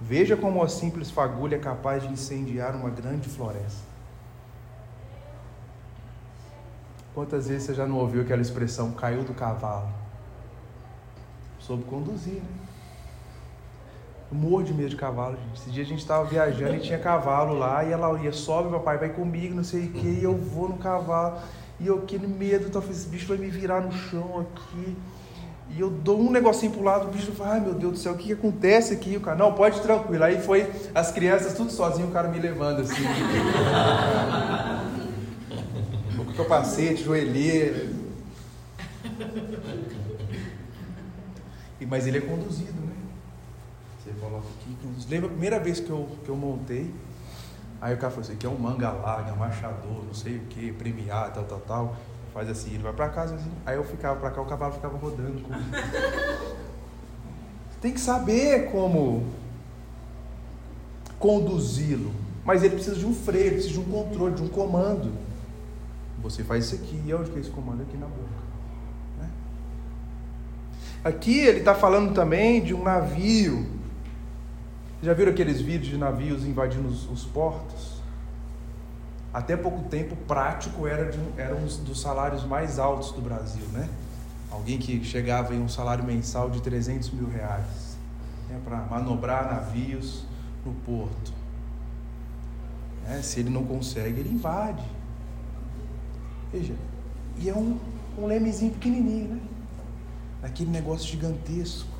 Veja 0.00 0.36
como 0.36 0.62
a 0.62 0.68
simples 0.68 1.10
fagulha 1.10 1.56
é 1.56 1.58
capaz 1.58 2.04
de 2.04 2.12
incendiar 2.12 2.76
uma 2.76 2.90
grande 2.90 3.28
floresta. 3.28 3.82
Quantas 7.14 7.48
vezes 7.48 7.64
você 7.64 7.74
já 7.74 7.86
não 7.86 7.98
ouviu 7.98 8.22
aquela 8.22 8.42
expressão 8.42 8.92
caiu 8.92 9.24
do 9.24 9.34
cavalo? 9.34 9.88
Soube 11.58 11.82
conduzir, 11.84 12.34
né? 12.34 12.63
Eu 14.34 14.40
morro 14.40 14.64
de 14.64 14.74
medo 14.74 14.88
de 14.88 14.96
cavalo, 14.96 15.36
gente. 15.36 15.60
Esse 15.60 15.70
dia 15.70 15.84
a 15.84 15.86
gente 15.86 16.00
estava 16.00 16.24
viajando 16.24 16.74
e 16.74 16.80
tinha 16.80 16.98
cavalo 16.98 17.54
lá, 17.54 17.84
e 17.84 17.92
ela 17.92 18.20
ia, 18.20 18.32
sobe, 18.32 18.68
papai, 18.68 18.98
vai 18.98 19.10
comigo, 19.10 19.54
não 19.54 19.62
sei 19.62 19.84
o 19.84 19.92
que, 19.92 20.08
e 20.08 20.24
eu 20.24 20.36
vou 20.36 20.68
no 20.68 20.76
cavalo. 20.76 21.38
E 21.78 21.86
eu 21.86 21.98
aqui 21.98 22.18
no 22.18 22.28
medo, 22.28 22.66
então, 22.66 22.82
esse 22.90 23.06
bicho 23.06 23.28
vai 23.28 23.36
me 23.36 23.48
virar 23.48 23.80
no 23.80 23.92
chão 23.92 24.40
aqui. 24.40 24.96
E 25.70 25.80
eu 25.80 25.88
dou 25.88 26.20
um 26.20 26.32
negocinho 26.32 26.72
pro 26.72 26.82
lado, 26.82 27.06
o 27.06 27.12
bicho 27.12 27.30
fala, 27.32 27.54
ai 27.54 27.60
meu 27.60 27.74
Deus 27.74 27.92
do 27.92 27.98
céu, 27.98 28.12
o 28.12 28.16
que, 28.16 28.24
que 28.24 28.32
acontece 28.32 28.92
aqui? 28.92 29.16
O 29.16 29.20
cara, 29.20 29.36
não, 29.36 29.52
pode 29.52 29.80
tranquilo. 29.80 30.24
Aí 30.24 30.42
foi 30.42 30.68
as 30.92 31.12
crianças 31.12 31.54
tudo 31.54 31.70
sozinho, 31.70 32.08
o 32.08 32.10
cara 32.10 32.26
me 32.28 32.40
levando 32.40 32.80
assim. 32.80 33.04
o 36.18 36.24
capacete, 36.36 37.04
joelheira. 37.04 37.88
Mas 41.86 42.06
ele 42.06 42.18
é 42.18 42.20
conduzido, 42.20 42.80
né? 42.80 42.93
Aqui. 44.26 44.76
Lembra 45.08 45.26
a 45.26 45.30
primeira 45.30 45.58
vez 45.58 45.80
que 45.80 45.90
eu, 45.90 46.08
que 46.24 46.28
eu 46.28 46.36
montei? 46.36 46.92
Aí 47.80 47.94
o 47.94 47.98
cara 47.98 48.10
falou 48.10 48.24
assim: 48.24 48.34
aqui 48.34 48.46
é 48.46 48.48
um 48.48 48.58
manga 48.58 48.90
larga, 48.90 49.34
machador, 49.34 50.04
não 50.04 50.14
sei 50.14 50.36
o 50.38 50.40
que, 50.46 50.72
premiar, 50.72 51.32
tal, 51.32 51.44
tal, 51.44 51.60
tal. 51.60 51.96
Faz 52.32 52.48
assim, 52.48 52.74
ele 52.74 52.82
vai 52.82 52.92
pra 52.92 53.08
casa 53.10 53.34
assim. 53.34 53.50
Aí 53.64 53.76
eu 53.76 53.84
ficava 53.84 54.18
pra 54.18 54.30
cá, 54.30 54.40
o 54.40 54.46
cavalo 54.46 54.72
ficava 54.72 54.96
rodando 54.96 55.40
comigo. 55.42 55.70
Tem 57.80 57.92
que 57.92 58.00
saber 58.00 58.70
como 58.72 59.26
conduzi-lo. 61.18 62.12
Mas 62.44 62.62
ele 62.62 62.74
precisa 62.74 62.96
de 62.96 63.06
um 63.06 63.14
freio, 63.14 63.52
precisa 63.52 63.74
de 63.74 63.80
um 63.80 63.84
controle, 63.84 64.34
de 64.34 64.42
um 64.42 64.48
comando. 64.48 65.12
Você 66.22 66.42
faz 66.42 66.64
isso 66.64 66.74
aqui. 66.74 67.02
E 67.04 67.14
onde 67.14 67.30
que 67.30 67.36
é 67.38 67.40
esse 67.40 67.50
comando? 67.50 67.82
Aqui 67.82 67.96
na 67.96 68.06
boca. 68.06 68.20
Né? 69.18 69.30
Aqui 71.04 71.38
ele 71.40 71.58
está 71.60 71.74
falando 71.74 72.14
também 72.14 72.62
de 72.62 72.74
um 72.74 72.82
navio. 72.82 73.66
Já 75.04 75.12
viram 75.12 75.32
aqueles 75.32 75.60
vídeos 75.60 75.88
de 75.88 75.98
navios 75.98 76.46
invadindo 76.46 76.88
os, 76.88 77.06
os 77.10 77.24
portos? 77.24 78.00
Até 79.34 79.54
pouco 79.54 79.86
tempo, 79.90 80.16
prático 80.16 80.86
era, 80.86 81.12
de, 81.12 81.18
era 81.36 81.54
um 81.54 81.66
dos 81.66 82.00
salários 82.00 82.42
mais 82.42 82.78
altos 82.78 83.12
do 83.12 83.20
Brasil, 83.20 83.66
né? 83.74 83.86
Alguém 84.50 84.78
que 84.78 85.04
chegava 85.04 85.54
em 85.54 85.60
um 85.60 85.68
salário 85.68 86.02
mensal 86.02 86.48
de 86.48 86.62
300 86.62 87.10
mil 87.10 87.28
reais 87.28 87.98
né, 88.48 88.58
para 88.64 88.78
manobrar 88.78 89.44
navios 89.52 90.24
no 90.64 90.72
porto. 90.72 91.34
É, 93.06 93.20
se 93.20 93.40
ele 93.40 93.50
não 93.50 93.64
consegue, 93.64 94.20
ele 94.20 94.30
invade. 94.30 94.84
Veja, 96.50 96.74
e 97.36 97.50
é 97.50 97.54
um, 97.54 97.78
um 98.16 98.24
lemezinho 98.24 98.72
pequenininho, 98.72 99.34
né? 99.34 99.40
Aquele 100.42 100.70
negócio 100.70 101.06
gigantesco. 101.06 101.93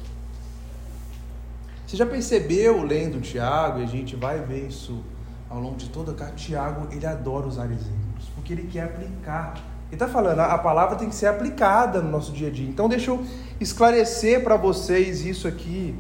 Você 1.94 1.98
já 1.98 2.06
percebeu, 2.06 2.82
lendo 2.82 3.20
Tiago, 3.20 3.78
e 3.78 3.84
a 3.84 3.86
gente 3.86 4.16
vai 4.16 4.40
ver 4.40 4.66
isso 4.66 5.04
ao 5.48 5.60
longo 5.60 5.76
de 5.76 5.88
toda 5.90 6.10
a 6.10 6.14
carta, 6.16 6.34
Tiago, 6.34 6.88
ele 6.90 7.06
adora 7.06 7.46
usar 7.46 7.66
exemplos, 7.66 8.28
porque 8.34 8.52
ele 8.52 8.64
quer 8.64 8.82
aplicar. 8.82 9.54
Ele 9.86 9.94
está 9.94 10.08
falando, 10.08 10.40
a 10.40 10.58
palavra 10.58 10.96
tem 10.96 11.08
que 11.08 11.14
ser 11.14 11.28
aplicada 11.28 12.02
no 12.02 12.10
nosso 12.10 12.32
dia 12.32 12.48
a 12.48 12.50
dia. 12.50 12.68
Então, 12.68 12.88
deixa 12.88 13.12
eu 13.12 13.24
esclarecer 13.60 14.42
para 14.42 14.56
vocês 14.56 15.24
isso 15.24 15.46
aqui. 15.46 15.94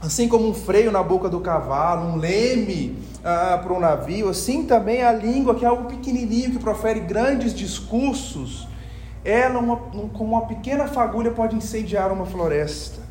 Assim 0.00 0.26
como 0.30 0.48
um 0.48 0.54
freio 0.54 0.90
na 0.90 1.02
boca 1.02 1.28
do 1.28 1.40
cavalo, 1.40 2.08
um 2.08 2.16
leme 2.16 2.96
ah, 3.22 3.60
para 3.62 3.74
um 3.74 3.80
navio, 3.80 4.30
assim 4.30 4.64
também 4.64 5.02
a 5.02 5.12
língua, 5.12 5.54
que 5.54 5.66
é 5.66 5.68
algo 5.68 5.90
pequenininho, 5.90 6.52
que 6.52 6.58
profere 6.58 7.00
grandes 7.00 7.52
discursos, 7.52 8.66
ela, 9.22 9.58
uma, 9.58 9.76
com 9.76 10.24
uma 10.24 10.46
pequena 10.46 10.88
fagulha, 10.88 11.30
pode 11.32 11.54
incendiar 11.54 12.10
uma 12.10 12.24
floresta. 12.24 13.01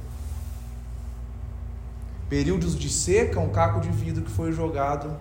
Períodos 2.31 2.79
de 2.79 2.87
seca, 2.87 3.41
um 3.41 3.49
caco 3.49 3.81
de 3.81 3.89
vidro 3.89 4.23
que 4.23 4.31
foi 4.31 4.53
jogado 4.53 5.17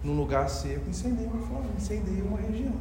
num 0.00 0.16
lugar 0.16 0.48
seco, 0.48 0.88
incendeia 0.88 1.28
uma 1.28 1.44
floresta, 1.44 1.74
incendeia 1.76 2.22
uma 2.22 2.38
região. 2.38 2.72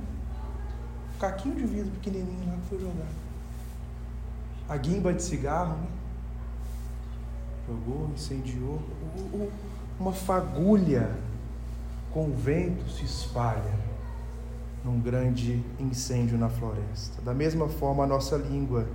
Um 1.16 1.20
caquinho 1.20 1.56
de 1.56 1.66
vidro 1.66 1.90
pequenininho 1.94 2.46
lá 2.46 2.58
que 2.58 2.70
foi 2.70 2.80
jogado. 2.80 3.16
A 4.70 4.78
guimba 4.78 5.12
de 5.12 5.24
cigarro, 5.24 5.78
né? 5.78 5.88
jogou, 7.68 8.12
incendiou. 8.14 8.80
Uma 10.00 10.14
fagulha 10.14 11.10
com 12.14 12.30
o 12.30 12.36
vento 12.36 12.88
se 12.92 13.04
espalha 13.04 13.74
num 14.84 15.02
grande 15.02 15.66
incêndio 15.80 16.38
na 16.38 16.50
floresta. 16.50 17.20
Da 17.24 17.34
mesma 17.34 17.68
forma, 17.68 18.04
a 18.04 18.08
nossa 18.08 18.38
língua, 18.38 18.88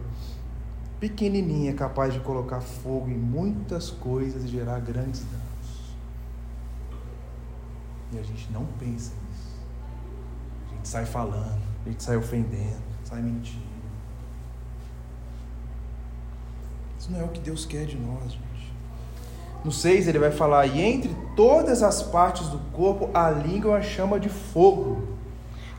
pequenininha, 1.00 1.72
capaz 1.72 2.12
de 2.12 2.20
colocar 2.20 2.60
fogo 2.60 3.08
em 3.08 3.16
muitas 3.16 3.90
coisas 3.90 4.44
e 4.44 4.48
gerar 4.48 4.78
grandes 4.80 5.24
danos. 5.24 5.96
E 8.12 8.18
a 8.18 8.22
gente 8.22 8.52
não 8.52 8.66
pensa 8.78 9.12
nisso. 9.28 9.50
A 10.70 10.74
gente 10.76 10.88
sai 10.88 11.06
falando, 11.06 11.62
a 11.86 11.88
gente 11.88 12.02
sai 12.02 12.16
ofendendo, 12.16 12.82
sai 13.04 13.22
mentindo. 13.22 13.70
Isso 16.98 17.10
não 17.10 17.20
é 17.20 17.24
o 17.24 17.28
que 17.28 17.40
Deus 17.40 17.64
quer 17.64 17.86
de 17.86 17.96
nós, 17.96 18.32
gente. 18.32 18.50
No 19.64 19.72
6 19.72 20.06
ele 20.06 20.18
vai 20.18 20.30
falar: 20.30 20.66
E 20.66 20.80
entre 20.82 21.14
todas 21.34 21.82
as 21.82 22.02
partes 22.02 22.48
do 22.48 22.58
corpo, 22.72 23.08
a 23.14 23.30
língua 23.30 23.72
é 23.72 23.74
uma 23.76 23.82
chama 23.82 24.20
de 24.20 24.28
fogo. 24.28 25.09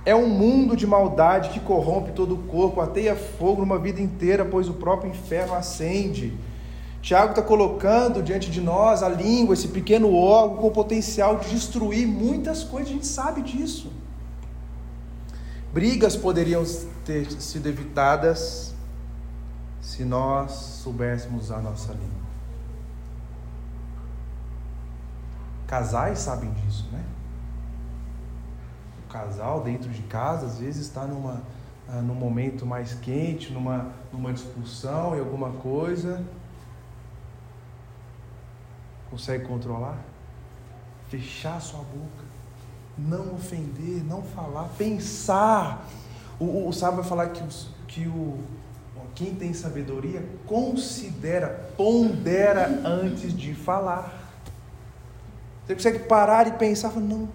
É 0.03 0.15
um 0.15 0.27
mundo 0.27 0.75
de 0.75 0.87
maldade 0.87 1.49
que 1.49 1.59
corrompe 1.59 2.11
todo 2.11 2.33
o 2.33 2.43
corpo, 2.43 2.81
ateia 2.81 3.15
fogo 3.15 3.61
numa 3.61 3.77
vida 3.77 4.01
inteira, 4.01 4.43
pois 4.43 4.67
o 4.67 4.73
próprio 4.73 5.11
inferno 5.11 5.53
acende. 5.53 6.35
Tiago 7.01 7.31
está 7.31 7.41
colocando 7.41 8.21
diante 8.21 8.49
de 8.49 8.61
nós 8.61 9.03
a 9.03 9.09
língua, 9.09 9.53
esse 9.53 9.67
pequeno 9.67 10.13
órgão 10.15 10.57
com 10.57 10.67
o 10.67 10.71
potencial 10.71 11.37
de 11.37 11.49
destruir 11.49 12.07
muitas 12.07 12.63
coisas, 12.63 12.89
a 12.89 12.93
gente 12.93 13.07
sabe 13.07 13.41
disso. 13.41 13.91
Brigas 15.73 16.15
poderiam 16.15 16.63
ter 17.05 17.31
sido 17.41 17.69
evitadas 17.69 18.73
se 19.81 20.03
nós 20.03 20.51
soubéssemos 20.51 21.45
usar 21.45 21.57
a 21.57 21.61
nossa 21.61 21.91
língua. 21.93 22.21
Casais 25.65 26.19
sabem 26.19 26.51
disso, 26.53 26.87
né? 26.91 27.03
Casal 29.11 29.61
dentro 29.61 29.89
de 29.89 30.01
casa 30.03 30.45
às 30.45 30.59
vezes 30.59 30.87
está 30.87 31.05
numa 31.05 31.41
uh, 31.89 32.01
num 32.01 32.15
momento 32.15 32.65
mais 32.65 32.93
quente, 32.93 33.51
numa 33.51 33.91
numa 34.11 34.33
discussão 34.33 35.15
e 35.15 35.19
alguma 35.19 35.51
coisa, 35.51 36.23
consegue 39.09 39.45
controlar? 39.45 39.97
Fechar 41.09 41.59
sua 41.59 41.79
boca, 41.79 42.25
não 42.97 43.35
ofender, 43.35 44.03
não 44.05 44.21
falar, 44.21 44.69
pensar. 44.77 45.85
O, 46.39 46.45
o, 46.45 46.67
o 46.69 46.73
sábio 46.73 47.01
vai 47.01 47.05
falar 47.05 47.29
que, 47.29 47.43
os, 47.43 47.69
que 47.87 48.07
o, 48.07 48.39
quem 49.13 49.35
tem 49.35 49.53
sabedoria 49.53 50.25
considera, 50.45 51.69
pondera 51.75 52.81
antes 52.85 53.35
de 53.35 53.53
falar. 53.53 54.19
Você 55.65 55.75
consegue 55.75 55.99
parar 55.99 56.47
e 56.47 56.51
pensar, 56.53 56.91
não, 56.93 57.29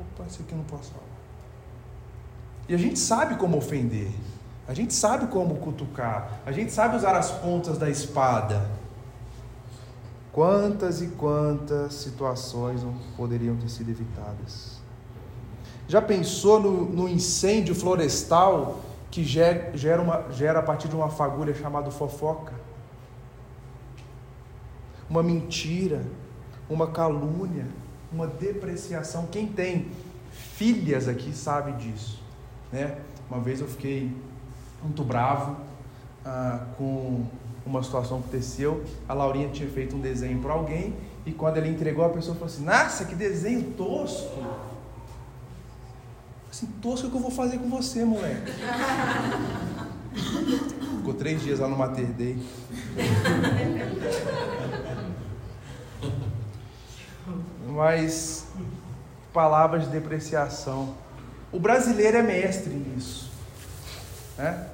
opa, 0.00 0.24
isso 0.28 0.42
aqui 0.42 0.52
eu 0.52 0.58
não 0.58 0.64
posso 0.64 0.92
falar. 0.92 1.05
E 2.68 2.74
a 2.74 2.78
gente 2.78 2.98
sabe 2.98 3.36
como 3.36 3.56
ofender, 3.56 4.10
a 4.66 4.74
gente 4.74 4.92
sabe 4.92 5.28
como 5.28 5.56
cutucar, 5.56 6.40
a 6.44 6.50
gente 6.50 6.72
sabe 6.72 6.96
usar 6.96 7.16
as 7.16 7.30
pontas 7.30 7.78
da 7.78 7.88
espada. 7.88 8.68
Quantas 10.32 11.00
e 11.00 11.06
quantas 11.08 11.94
situações 11.94 12.82
não 12.82 12.94
poderiam 13.16 13.56
ter 13.56 13.70
sido 13.70 13.90
evitadas? 13.90 14.80
Já 15.88 16.02
pensou 16.02 16.60
no, 16.60 16.84
no 16.84 17.08
incêndio 17.08 17.74
florestal 17.74 18.80
que 19.10 19.24
gera, 19.24 20.02
uma, 20.02 20.26
gera 20.32 20.58
a 20.58 20.62
partir 20.62 20.88
de 20.88 20.96
uma 20.96 21.08
fagulha 21.08 21.54
chamada 21.54 21.90
fofoca? 21.90 22.52
Uma 25.08 25.22
mentira, 25.22 26.02
uma 26.68 26.88
calúnia, 26.88 27.66
uma 28.12 28.26
depreciação. 28.26 29.26
Quem 29.26 29.46
tem 29.46 29.90
filhas 30.32 31.08
aqui 31.08 31.32
sabe 31.32 31.72
disso. 31.72 32.25
Né? 32.72 32.98
Uma 33.30 33.40
vez 33.40 33.60
eu 33.60 33.68
fiquei 33.68 34.10
muito 34.82 35.02
bravo 35.04 35.56
ah, 36.24 36.66
com 36.76 37.24
uma 37.64 37.82
situação 37.82 38.20
que 38.20 38.28
aconteceu. 38.28 38.84
A 39.08 39.14
Laurinha 39.14 39.48
tinha 39.48 39.68
feito 39.68 39.96
um 39.96 40.00
desenho 40.00 40.40
para 40.40 40.52
alguém 40.52 40.94
e 41.24 41.32
quando 41.32 41.56
ele 41.56 41.68
entregou, 41.68 42.04
a 42.04 42.10
pessoa 42.10 42.34
falou 42.34 42.52
assim: 42.52 42.64
Nossa, 42.64 43.04
que 43.04 43.14
desenho 43.14 43.72
tosco! 43.72 44.44
Assim, 46.50 46.66
tosco 46.80 47.08
é 47.08 47.10
que 47.10 47.16
eu 47.16 47.20
vou 47.20 47.30
fazer 47.30 47.58
com 47.58 47.68
você, 47.68 48.04
moleque. 48.04 48.52
Ficou 50.98 51.14
três 51.14 51.42
dias 51.42 51.58
lá 51.58 51.68
no 51.68 51.76
Mater 51.76 52.06
Day. 52.12 52.38
mas 57.76 58.46
palavras 59.32 59.84
de 59.84 59.90
depreciação. 59.90 60.94
O 61.52 61.58
brasileiro 61.58 62.16
é 62.16 62.22
mestre 62.22 62.72
nisso. 62.72 63.30
Né? 64.36 64.66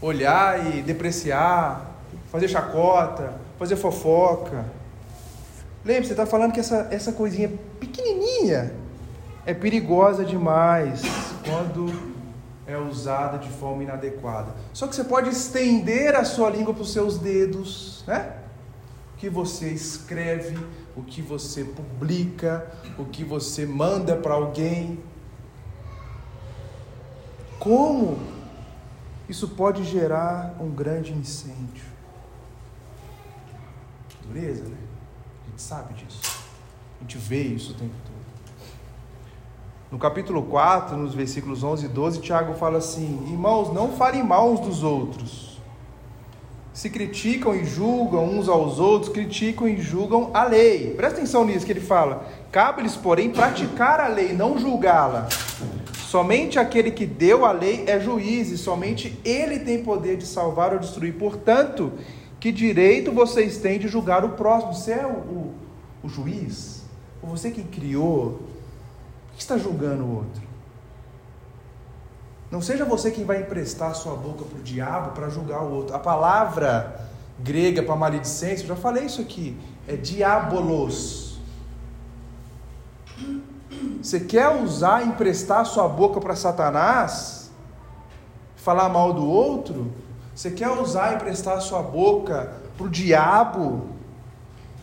Olhar 0.00 0.74
e 0.74 0.82
depreciar, 0.82 1.90
fazer 2.30 2.48
chacota, 2.48 3.34
fazer 3.58 3.76
fofoca. 3.76 4.64
Lembre, 5.84 6.06
você 6.06 6.12
está 6.12 6.26
falando 6.26 6.52
que 6.52 6.60
essa, 6.60 6.88
essa 6.90 7.12
coisinha 7.12 7.50
pequenininha 7.78 8.72
é 9.44 9.54
perigosa 9.54 10.24
demais 10.24 11.02
quando 11.44 11.92
é 12.66 12.76
usada 12.76 13.38
de 13.38 13.48
forma 13.48 13.82
inadequada. 13.82 14.54
Só 14.72 14.86
que 14.86 14.94
você 14.94 15.04
pode 15.04 15.30
estender 15.30 16.14
a 16.14 16.24
sua 16.24 16.50
língua 16.50 16.72
para 16.72 16.82
os 16.82 16.92
seus 16.92 17.18
dedos, 17.18 18.04
né? 18.06 18.34
que 19.20 19.28
você 19.28 19.68
escreve, 19.68 20.58
o 20.96 21.02
que 21.02 21.20
você 21.20 21.62
publica, 21.62 22.66
o 22.98 23.04
que 23.04 23.22
você 23.22 23.66
manda 23.66 24.16
para 24.16 24.32
alguém. 24.34 24.98
Como 27.60 28.18
isso 29.28 29.46
pode 29.48 29.84
gerar 29.84 30.56
um 30.58 30.70
grande 30.70 31.12
incêndio. 31.12 31.84
Dureza, 34.26 34.64
né? 34.64 34.76
A 35.46 35.50
gente 35.50 35.62
sabe 35.62 35.94
disso. 35.94 36.40
A 36.98 37.02
gente 37.02 37.18
vê 37.18 37.42
isso 37.42 37.72
o 37.72 37.74
tempo 37.74 37.94
todo. 38.04 38.20
No 39.92 39.98
capítulo 39.98 40.42
4, 40.44 40.96
nos 40.96 41.14
versículos 41.14 41.62
11 41.62 41.84
e 41.84 41.88
12, 41.88 42.20
Tiago 42.20 42.54
fala 42.54 42.78
assim: 42.78 43.26
Irmãos, 43.30 43.72
não 43.72 43.92
falem 43.92 44.22
mal 44.22 44.50
uns 44.50 44.60
dos 44.60 44.82
outros. 44.82 45.60
Se 46.72 46.88
criticam 46.88 47.54
e 47.54 47.64
julgam 47.64 48.24
uns 48.24 48.48
aos 48.48 48.78
outros, 48.78 49.12
criticam 49.12 49.68
e 49.68 49.80
julgam 49.80 50.30
a 50.32 50.44
lei. 50.44 50.94
Presta 50.94 51.18
atenção 51.18 51.44
nisso 51.44 51.66
que 51.66 51.72
ele 51.72 51.80
fala. 51.80 52.26
Cabe-lhes, 52.50 52.96
porém, 52.96 53.30
praticar 53.30 54.00
a 54.00 54.08
lei, 54.08 54.32
não 54.32 54.58
julgá-la. 54.58 55.28
Somente 56.10 56.58
aquele 56.58 56.90
que 56.90 57.06
deu 57.06 57.44
a 57.44 57.52
lei 57.52 57.84
é 57.86 58.00
juiz, 58.00 58.50
e 58.50 58.58
somente 58.58 59.16
ele 59.24 59.60
tem 59.60 59.84
poder 59.84 60.16
de 60.16 60.26
salvar 60.26 60.72
ou 60.72 60.80
destruir. 60.80 61.14
Portanto, 61.14 61.92
que 62.40 62.50
direito 62.50 63.12
vocês 63.12 63.58
têm 63.58 63.78
de 63.78 63.86
julgar 63.86 64.24
o 64.24 64.30
próximo? 64.30 64.74
Você 64.74 64.90
é 64.90 65.06
o, 65.06 65.10
o, 65.10 65.54
o 66.02 66.08
juiz? 66.08 66.82
Ou 67.22 67.28
você 67.28 67.52
que 67.52 67.62
criou? 67.62 68.42
Que 69.36 69.42
está 69.42 69.56
julgando 69.56 70.02
o 70.02 70.16
outro? 70.16 70.42
Não 72.50 72.60
seja 72.60 72.84
você 72.84 73.12
quem 73.12 73.24
vai 73.24 73.42
emprestar 73.42 73.94
sua 73.94 74.16
boca 74.16 74.44
para 74.44 74.58
o 74.58 74.62
diabo 74.62 75.12
para 75.12 75.28
julgar 75.28 75.62
o 75.62 75.72
outro. 75.72 75.94
A 75.94 76.00
palavra 76.00 77.08
grega 77.38 77.84
para 77.84 77.94
maledicência, 77.94 78.64
eu 78.64 78.68
já 78.70 78.74
falei 78.74 79.04
isso 79.04 79.20
aqui, 79.20 79.56
é 79.86 79.94
diabolos. 79.94 81.38
Você 84.02 84.20
quer 84.20 84.48
usar, 84.62 85.06
emprestar 85.06 85.64
sua 85.66 85.88
boca 85.88 86.20
para 86.20 86.36
Satanás? 86.36 87.50
Falar 88.56 88.88
mal 88.88 89.12
do 89.12 89.26
outro? 89.26 89.92
Você 90.34 90.50
quer 90.50 90.68
usar, 90.70 91.14
emprestar 91.14 91.60
sua 91.60 91.82
boca 91.82 92.52
para 92.76 92.86
o 92.86 92.90
diabo? 92.90 93.88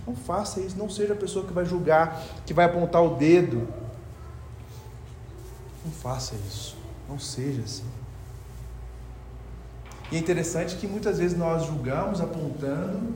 Não 0.05 0.15
faça 0.15 0.59
isso, 0.59 0.77
não 0.77 0.89
seja 0.89 1.13
a 1.13 1.17
pessoa 1.17 1.45
que 1.45 1.53
vai 1.53 1.65
julgar, 1.65 2.21
que 2.45 2.53
vai 2.53 2.65
apontar 2.65 3.03
o 3.03 3.15
dedo. 3.15 3.67
Não 5.85 5.91
faça 5.91 6.35
isso. 6.47 6.77
Não 7.09 7.19
seja 7.19 7.61
assim. 7.61 7.85
E 10.11 10.15
é 10.15 10.19
interessante 10.19 10.75
que 10.75 10.87
muitas 10.87 11.19
vezes 11.19 11.37
nós 11.37 11.65
julgamos 11.65 12.21
apontando, 12.21 13.13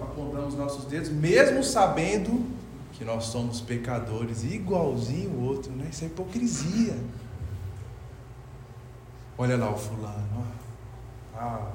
apontamos 0.00 0.54
nossos 0.54 0.84
dedos, 0.84 1.10
mesmo 1.10 1.62
sabendo 1.62 2.46
que 3.00 3.04
nós 3.06 3.24
somos 3.24 3.62
pecadores, 3.62 4.44
igualzinho 4.44 5.30
o 5.30 5.44
outro, 5.46 5.72
né? 5.72 5.88
Isso 5.90 6.04
é 6.04 6.06
hipocrisia. 6.06 6.94
Olha 9.38 9.56
lá 9.56 9.70
o 9.70 9.78
fulano, 9.78 10.46
ah, 11.34 11.72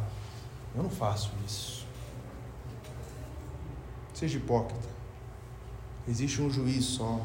eu 0.75 0.83
não 0.83 0.89
faço 0.91 1.31
isso. 1.43 1.87
Seja 4.13 4.37
hipócrita. 4.37 4.87
Existe 6.07 6.43
um 6.43 6.51
juiz 6.51 6.85
só. 6.85 7.19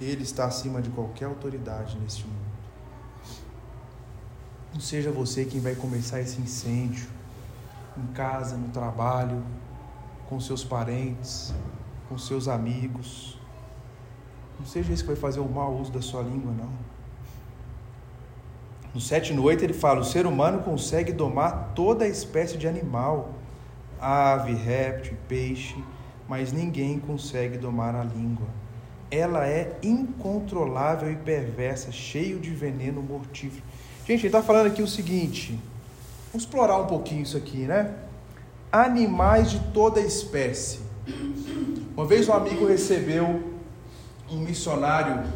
Ele 0.00 0.22
está 0.22 0.46
acima 0.46 0.80
de 0.80 0.88
qualquer 0.88 1.26
autoridade 1.26 1.98
neste 1.98 2.24
mundo. 2.24 2.56
Não 4.72 4.80
seja 4.80 5.12
você 5.12 5.44
quem 5.44 5.60
vai 5.60 5.74
começar 5.74 6.22
esse 6.22 6.40
incêndio 6.40 7.06
em 7.98 8.06
casa, 8.14 8.56
no 8.56 8.68
trabalho, 8.70 9.44
com 10.26 10.40
seus 10.40 10.64
parentes, 10.64 11.52
com 12.08 12.18
seus 12.18 12.48
amigos. 12.48 13.38
Não 14.58 14.66
seja 14.66 14.92
esse 14.92 15.02
que 15.02 15.08
vai 15.08 15.16
fazer 15.16 15.40
o 15.40 15.48
mau 15.48 15.74
uso 15.76 15.92
da 15.92 16.00
sua 16.00 16.22
língua, 16.22 16.52
não. 16.52 16.70
No 18.94 19.00
7 19.00 19.32
e 19.32 19.36
no 19.36 19.42
8 19.42 19.64
ele 19.64 19.74
fala: 19.74 20.00
o 20.00 20.04
ser 20.04 20.26
humano 20.26 20.62
consegue 20.62 21.12
domar 21.12 21.72
toda 21.74 22.06
espécie 22.06 22.56
de 22.56 22.66
animal, 22.66 23.34
ave, 24.00 24.54
réptil, 24.54 25.16
peixe, 25.28 25.76
mas 26.28 26.52
ninguém 26.52 26.98
consegue 26.98 27.58
domar 27.58 27.94
a 27.94 28.02
língua 28.02 28.46
ela 29.10 29.46
é 29.46 29.78
incontrolável 29.82 31.10
e 31.10 31.16
perversa, 31.16 31.92
cheio 31.92 32.38
de 32.38 32.50
veneno 32.50 33.02
mortífero. 33.02 33.62
Gente, 34.06 34.20
ele 34.20 34.28
está 34.28 34.42
falando 34.42 34.66
aqui 34.66 34.82
o 34.82 34.88
seguinte, 34.88 35.58
vamos 36.32 36.44
explorar 36.44 36.78
um 36.78 36.86
pouquinho 36.86 37.22
isso 37.22 37.36
aqui, 37.36 37.58
né? 37.58 37.94
Animais 38.70 39.50
de 39.50 39.60
toda 39.72 40.00
espécie. 40.00 40.80
Uma 41.96 42.04
vez 42.04 42.28
um 42.28 42.32
amigo 42.32 42.66
recebeu 42.66 43.54
um 44.30 44.38
missionário 44.38 45.32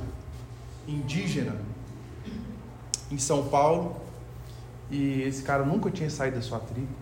indígena 0.86 1.56
em 3.10 3.18
São 3.18 3.48
Paulo 3.48 3.96
e 4.90 5.22
esse 5.22 5.42
cara 5.42 5.64
nunca 5.64 5.90
tinha 5.90 6.10
saído 6.10 6.36
da 6.36 6.42
sua 6.42 6.58
tribo. 6.58 6.92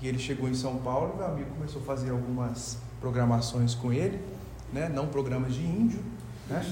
E 0.00 0.08
ele 0.08 0.18
chegou 0.18 0.48
em 0.48 0.54
São 0.54 0.76
Paulo, 0.76 1.12
e 1.14 1.16
meu 1.18 1.26
amigo 1.26 1.50
começou 1.50 1.82
a 1.82 1.84
fazer 1.84 2.10
algumas 2.10 2.78
programações 3.00 3.74
com 3.74 3.92
ele 3.92 4.18
né? 4.74 4.90
não 4.92 5.06
programas 5.06 5.54
de 5.54 5.64
índio, 5.64 6.00
né? 6.48 6.64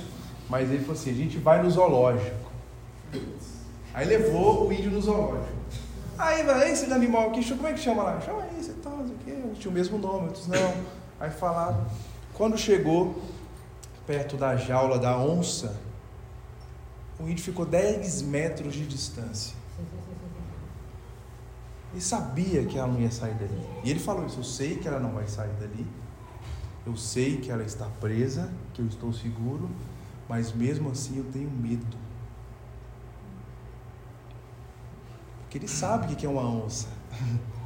mas 0.50 0.68
ele 0.68 0.80
falou 0.80 0.94
assim: 0.94 1.10
a 1.10 1.14
gente 1.14 1.38
vai 1.38 1.62
no 1.62 1.70
zoológico. 1.70 2.50
Aí 3.94 4.06
levou 4.06 4.66
o 4.66 4.72
índio 4.72 4.90
no 4.90 5.00
zoológico. 5.00 5.62
Aí, 6.18 6.42
vai, 6.42 6.70
esse 6.70 6.92
animal 6.92 7.30
aqui, 7.30 7.48
como 7.54 7.68
é 7.68 7.72
que 7.72 7.80
chama 7.80 8.02
lá? 8.02 8.20
Chama 8.20 8.44
isso 8.58 8.74
tal, 8.82 9.02
isso 9.04 9.14
aqui. 9.20 9.58
Tinha 9.58 9.70
o 9.70 9.74
mesmo 9.74 9.98
nome, 9.98 10.26
outros 10.26 10.46
não. 10.46 11.01
Aí 11.22 11.30
falaram. 11.30 11.86
Quando 12.34 12.58
chegou 12.58 13.22
perto 14.04 14.36
da 14.36 14.56
jaula 14.56 14.98
da 14.98 15.16
onça, 15.16 15.80
o 17.20 17.28
índio 17.28 17.44
ficou 17.44 17.64
10 17.64 18.22
metros 18.22 18.74
de 18.74 18.84
distância. 18.84 19.54
E 21.94 22.00
sabia 22.00 22.64
que 22.64 22.76
ela 22.76 22.88
não 22.88 23.00
ia 23.00 23.10
sair 23.12 23.34
dali. 23.34 23.64
E 23.84 23.90
ele 23.90 24.00
falou 24.00 24.26
isso: 24.26 24.40
eu 24.40 24.44
sei 24.44 24.78
que 24.78 24.88
ela 24.88 24.98
não 24.98 25.12
vai 25.12 25.28
sair 25.28 25.52
dali. 25.60 25.86
Eu 26.84 26.96
sei 26.96 27.36
que 27.36 27.52
ela 27.52 27.62
está 27.62 27.86
presa, 28.00 28.52
que 28.74 28.82
eu 28.82 28.86
estou 28.88 29.12
seguro, 29.12 29.70
mas 30.28 30.52
mesmo 30.52 30.90
assim 30.90 31.18
eu 31.18 31.24
tenho 31.32 31.48
medo. 31.48 31.96
Porque 35.42 35.56
ele 35.56 35.68
sabe 35.68 36.12
o 36.12 36.16
que 36.16 36.26
é 36.26 36.28
uma 36.28 36.42
onça. 36.42 36.88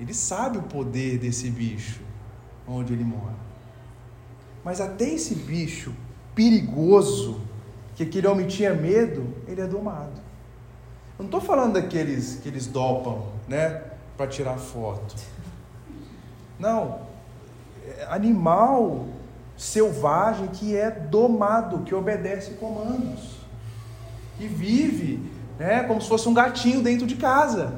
Ele 0.00 0.12
sabe 0.12 0.58
o 0.58 0.62
poder 0.64 1.20
desse 1.20 1.48
bicho, 1.48 2.00
onde 2.66 2.92
ele 2.92 3.04
mora. 3.04 3.34
Mas 4.64 4.80
até 4.80 5.08
esse 5.08 5.34
bicho 5.34 5.92
perigoso, 6.34 7.40
que 7.94 8.02
aquele 8.02 8.26
homem 8.26 8.46
tinha 8.46 8.74
medo, 8.74 9.34
ele 9.46 9.60
é 9.60 9.66
domado. 9.66 10.22
Eu 11.18 11.24
não 11.24 11.26
estou 11.26 11.40
falando 11.40 11.74
daqueles 11.74 12.40
que 12.42 12.48
eles 12.48 12.66
dopam, 12.66 13.26
né, 13.46 13.82
para 14.16 14.26
tirar 14.26 14.56
foto. 14.56 15.14
Não, 16.58 17.00
animal 18.08 19.06
selvagem 19.56 20.48
que 20.48 20.76
é 20.76 20.90
domado, 20.90 21.80
que 21.80 21.94
obedece 21.94 22.52
comandos, 22.52 23.38
que 24.36 24.46
vive 24.46 25.30
né, 25.58 25.84
como 25.84 26.00
se 26.00 26.08
fosse 26.08 26.28
um 26.28 26.34
gatinho 26.34 26.82
dentro 26.82 27.06
de 27.06 27.16
casa. 27.16 27.74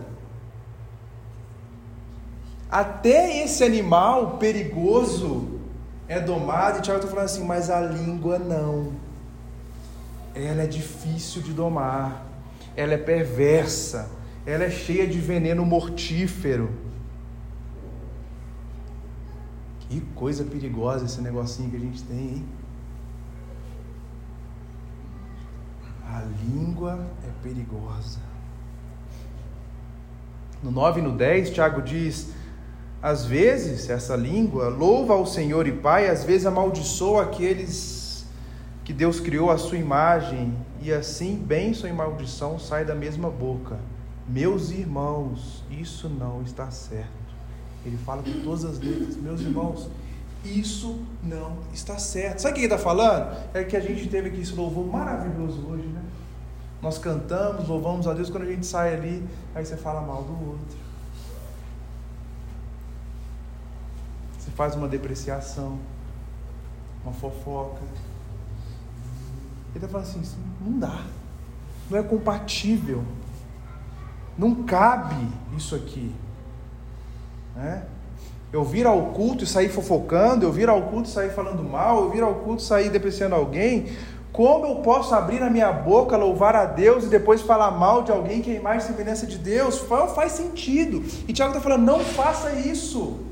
Até 2.76 3.42
esse 3.42 3.64
animal 3.64 4.36
perigoso 4.36 5.60
é 6.06 6.20
domado, 6.20 6.78
e 6.78 6.82
Tiago 6.82 7.00
está 7.00 7.10
falando 7.10 7.24
assim, 7.24 7.42
mas 7.42 7.70
a 7.70 7.80
língua 7.80 8.38
não. 8.38 8.92
Ela 10.34 10.64
é 10.64 10.66
difícil 10.66 11.40
de 11.40 11.54
domar, 11.54 12.26
ela 12.76 12.92
é 12.92 12.98
perversa, 12.98 14.10
ela 14.44 14.64
é 14.64 14.70
cheia 14.70 15.06
de 15.06 15.18
veneno 15.18 15.64
mortífero. 15.64 16.68
Que 19.80 20.02
coisa 20.14 20.44
perigosa 20.44 21.06
esse 21.06 21.22
negocinho 21.22 21.70
que 21.70 21.76
a 21.76 21.80
gente 21.80 22.02
tem, 22.02 22.18
hein? 22.18 22.44
A 26.04 26.20
língua 26.44 27.06
é 27.26 27.42
perigosa. 27.42 28.20
No 30.62 30.70
9 30.70 31.00
e 31.00 31.02
no 31.02 31.12
10, 31.12 31.54
Tiago 31.54 31.80
diz: 31.80 32.35
às 33.06 33.24
vezes 33.24 33.88
essa 33.88 34.16
língua 34.16 34.68
louva 34.68 35.14
ao 35.14 35.24
Senhor 35.24 35.64
e 35.68 35.70
Pai, 35.70 36.10
às 36.10 36.24
vezes 36.24 36.44
amaldiçoa 36.44 37.22
aqueles 37.22 38.26
que 38.84 38.92
Deus 38.92 39.20
criou 39.20 39.48
à 39.48 39.56
sua 39.56 39.78
imagem, 39.78 40.52
e 40.82 40.92
assim 40.92 41.36
bênção 41.36 41.88
e 41.88 41.92
maldição 41.92 42.58
sai 42.58 42.84
da 42.84 42.96
mesma 42.96 43.30
boca. 43.30 43.78
Meus 44.28 44.72
irmãos, 44.72 45.62
isso 45.70 46.08
não 46.08 46.42
está 46.42 46.68
certo. 46.72 47.06
Ele 47.84 47.96
fala 47.96 48.24
com 48.24 48.40
todas 48.42 48.64
as 48.64 48.80
letras, 48.80 49.16
meus 49.16 49.40
irmãos, 49.40 49.88
isso 50.44 50.98
não 51.22 51.58
está 51.72 52.00
certo. 52.00 52.40
Sabe 52.40 52.54
o 52.54 52.54
que 52.56 52.60
ele 52.62 52.74
está 52.74 52.78
falando? 52.78 53.36
É 53.54 53.62
que 53.62 53.76
a 53.76 53.80
gente 53.80 54.08
teve 54.08 54.30
aqui 54.30 54.40
esse 54.40 54.52
louvor 54.52 54.84
maravilhoso 54.84 55.64
hoje, 55.64 55.86
né? 55.86 56.02
Nós 56.82 56.98
cantamos, 56.98 57.68
louvamos 57.68 58.08
a 58.08 58.12
Deus, 58.14 58.30
quando 58.30 58.42
a 58.42 58.50
gente 58.50 58.66
sai 58.66 58.94
ali, 58.94 59.22
aí 59.54 59.64
você 59.64 59.76
fala 59.76 60.00
mal 60.00 60.24
do 60.24 60.32
outro. 60.32 60.85
Faz 64.56 64.74
uma 64.74 64.88
depreciação, 64.88 65.78
uma 67.04 67.12
fofoca. 67.12 67.82
Ele 69.74 69.84
está 69.84 69.86
falando 69.86 70.06
assim, 70.06 70.22
não 70.64 70.78
dá. 70.78 71.04
não 71.90 71.98
é 71.98 72.02
compatível. 72.02 73.04
Não 74.36 74.64
cabe 74.64 75.28
isso 75.56 75.74
aqui. 75.74 76.12
Né? 77.54 77.84
Eu 78.50 78.64
vir 78.64 78.86
ao 78.86 79.06
culto 79.12 79.44
e 79.44 79.46
sair 79.46 79.68
fofocando, 79.68 80.46
eu 80.46 80.52
vir 80.52 80.70
ao 80.70 80.82
culto 80.82 81.08
e 81.08 81.12
sair 81.12 81.30
falando 81.30 81.62
mal, 81.62 82.04
eu 82.04 82.10
vir 82.10 82.22
ao 82.22 82.36
culto 82.36 82.62
e 82.62 82.66
sair 82.66 82.88
depreciando 82.88 83.34
alguém. 83.34 83.94
Como 84.32 84.66
eu 84.66 84.76
posso 84.76 85.14
abrir 85.14 85.42
a 85.42 85.50
minha 85.50 85.70
boca, 85.70 86.16
louvar 86.16 86.56
a 86.56 86.64
Deus 86.64 87.04
e 87.04 87.08
depois 87.08 87.42
falar 87.42 87.70
mal 87.72 88.02
de 88.02 88.12
alguém 88.12 88.40
que 88.40 88.50
é 88.50 88.54
imagem 88.54 88.88
e 88.88 88.92
semelhança 88.92 89.26
de 89.26 89.36
Deus? 89.36 89.78
Faz 90.14 90.32
sentido. 90.32 91.04
E 91.28 91.32
Tiago 91.32 91.52
está 91.52 91.62
falando: 91.62 91.84
não 91.84 92.00
faça 92.00 92.52
isso. 92.52 93.25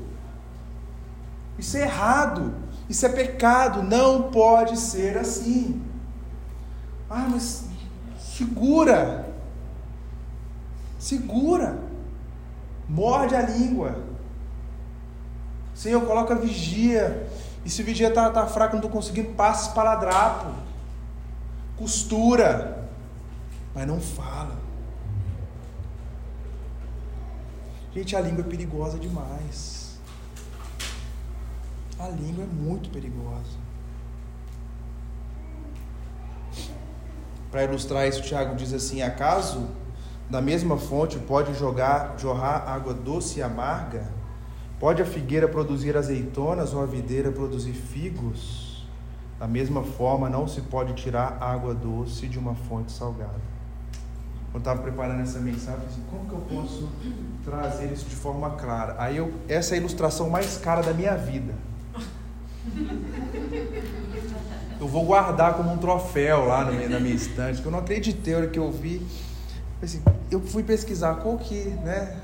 Isso 1.57 1.77
é 1.77 1.81
errado. 1.81 2.53
Isso 2.89 3.05
é 3.05 3.09
pecado. 3.09 3.81
Não 3.81 4.31
pode 4.31 4.77
ser 4.77 5.17
assim. 5.17 5.81
Ah, 7.09 7.27
mas 7.29 7.65
segura. 8.19 9.33
Segura. 10.99 11.79
Morde 12.87 13.35
a 13.35 13.41
língua. 13.41 14.03
Senhor, 15.73 16.05
coloca 16.05 16.35
vigia. 16.35 17.27
E 17.63 17.69
se 17.69 17.81
o 17.81 17.85
vigia 17.85 18.09
está 18.09 18.29
tá 18.29 18.45
fraco, 18.47 18.73
não 18.73 18.79
estou 18.79 18.91
conseguindo, 18.91 19.33
passe 19.33 19.69
espaladrapo. 19.69 20.47
Costura. 21.77 22.87
Mas 23.73 23.87
não 23.87 23.99
fala. 23.99 24.55
Gente, 27.93 28.15
a 28.15 28.21
língua 28.21 28.41
é 28.41 28.47
perigosa 28.47 28.99
demais. 28.99 29.84
A 31.99 32.09
língua 32.09 32.43
é 32.43 32.47
muito 32.47 32.89
perigosa. 32.89 33.65
Para 37.49 37.63
ilustrar 37.63 38.05
isso, 38.07 38.21
Tiago 38.21 38.55
diz 38.55 38.73
assim: 38.73 39.01
acaso 39.01 39.65
da 40.29 40.41
mesma 40.41 40.77
fonte 40.77 41.17
pode 41.19 41.53
jogar, 41.53 42.15
jorrar 42.17 42.67
água 42.67 42.93
doce 42.93 43.39
e 43.39 43.43
amarga? 43.43 44.09
Pode 44.77 45.01
a 45.01 45.05
figueira 45.05 45.47
produzir 45.47 45.95
azeitonas 45.95 46.73
ou 46.73 46.83
a 46.83 46.85
videira 46.85 47.31
produzir 47.31 47.71
figos? 47.71 48.85
Da 49.39 49.47
mesma 49.47 49.83
forma, 49.83 50.29
não 50.29 50.47
se 50.47 50.61
pode 50.61 50.93
tirar 50.93 51.37
água 51.41 51.73
doce 51.73 52.27
de 52.27 52.37
uma 52.37 52.55
fonte 52.55 52.91
salgada. 52.91 53.55
Quando 54.51 54.61
estava 54.61 54.81
preparando 54.81 55.21
essa 55.21 55.39
mensagem, 55.39 55.81
eu 55.81 55.87
assim, 55.87 56.03
como 56.09 56.25
que 56.25 56.33
eu 56.33 56.61
posso 56.61 56.89
trazer 57.43 57.91
isso 57.91 58.05
de 58.05 58.15
forma 58.15 58.51
clara? 58.51 58.95
Aí 58.97 59.17
eu, 59.17 59.33
essa 59.47 59.75
é 59.75 59.77
a 59.77 59.79
ilustração 59.79 60.29
mais 60.29 60.57
cara 60.57 60.81
da 60.81 60.93
minha 60.93 61.15
vida. 61.15 61.53
Eu 64.79 64.87
vou 64.87 65.05
guardar 65.05 65.55
como 65.55 65.71
um 65.71 65.77
troféu 65.77 66.45
lá 66.45 66.65
meio 66.65 66.89
da 66.89 66.99
minha 66.99 67.15
estante, 67.15 67.61
que 67.61 67.67
eu 67.67 67.71
não 67.71 67.79
acreditei 67.79 68.35
na 68.35 68.47
que 68.47 68.59
eu 68.59 68.71
vi. 68.71 69.05
Assim, 69.81 70.03
eu 70.29 70.41
fui 70.41 70.63
pesquisar 70.63 71.15
qual 71.15 71.37
que, 71.37 71.65
né, 71.83 72.17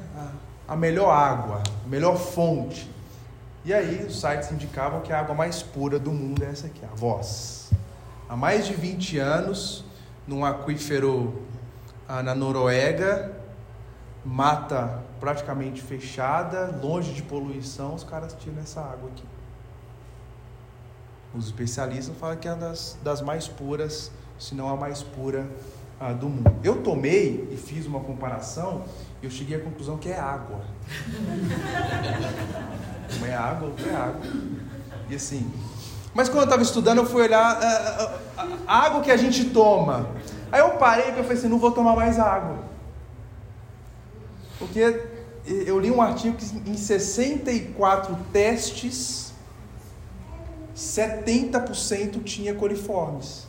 a 0.67 0.75
melhor 0.75 1.12
água, 1.12 1.62
a 1.86 1.88
melhor 1.88 2.17
fonte. 2.17 2.89
E 3.63 3.73
aí 3.73 4.06
os 4.06 4.19
sites 4.19 4.51
indicavam 4.51 5.01
que 5.01 5.13
a 5.13 5.19
água 5.19 5.36
mais 5.36 5.62
pura 5.62 5.99
do 5.99 6.12
mundo 6.12 6.43
é 6.43 6.49
essa 6.49 6.67
aqui, 6.67 6.82
a 6.84 6.95
Voz. 6.95 7.71
Há 8.27 8.36
mais 8.36 8.65
de 8.65 8.73
20 8.73 9.19
anos, 9.19 9.86
num 10.27 10.45
aquífero 10.45 11.41
ah, 12.08 12.23
na 12.23 12.34
Noruega, 12.34 13.32
mata 14.23 15.04
praticamente 15.19 15.82
fechada, 15.82 16.73
longe 16.82 17.13
de 17.13 17.21
poluição, 17.21 17.93
os 17.93 18.04
caras 18.04 18.34
tiram 18.39 18.60
essa 18.60 18.82
água 18.82 19.10
aqui. 19.10 19.23
Os 21.33 21.45
especialistas 21.45 22.15
falam 22.17 22.37
que 22.37 22.47
é 22.47 22.51
uma 22.51 22.59
das, 22.59 22.97
das 23.03 23.21
mais 23.21 23.47
puras, 23.47 24.11
se 24.37 24.53
não 24.53 24.69
a 24.69 24.75
mais 24.75 25.01
pura 25.01 25.47
ah, 25.99 26.13
do 26.13 26.27
mundo. 26.27 26.53
Eu 26.63 26.81
tomei 26.81 27.47
e 27.51 27.57
fiz 27.57 27.85
uma 27.85 27.99
comparação 27.99 28.83
e 29.21 29.25
eu 29.25 29.31
cheguei 29.31 29.55
à 29.55 29.59
conclusão 29.59 29.97
que 29.97 30.09
é 30.09 30.19
água. 30.19 30.61
Uma 33.17 33.27
é 33.27 33.35
água, 33.35 33.73
é 33.85 33.95
água. 33.95 34.21
E 35.09 35.15
assim. 35.15 35.51
Mas 36.13 36.27
quando 36.27 36.39
eu 36.39 36.45
estava 36.45 36.63
estudando, 36.63 36.99
eu 36.99 37.05
fui 37.05 37.23
olhar 37.23 37.39
a, 37.39 38.19
a, 38.37 38.47
a, 38.67 38.85
água 38.85 39.01
que 39.01 39.11
a 39.11 39.17
gente 39.17 39.45
toma. 39.45 40.09
Aí 40.51 40.59
eu 40.59 40.71
parei 40.71 41.09
e 41.09 41.13
falei 41.13 41.33
assim: 41.33 41.47
não 41.47 41.59
vou 41.59 41.71
tomar 41.71 41.95
mais 41.95 42.19
água. 42.19 42.59
Porque 44.57 45.01
eu 45.45 45.79
li 45.79 45.91
um 45.91 46.01
artigo 46.01 46.37
que 46.37 46.69
em 46.69 46.77
64 46.77 48.17
testes, 48.31 49.30
70% 50.75 52.23
tinha 52.23 52.53
coliformes. 52.53 53.47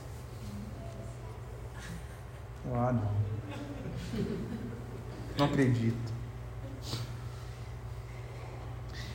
Ah, 2.72 2.92
não. 2.92 3.22
Não 5.38 5.46
acredito. 5.46 6.12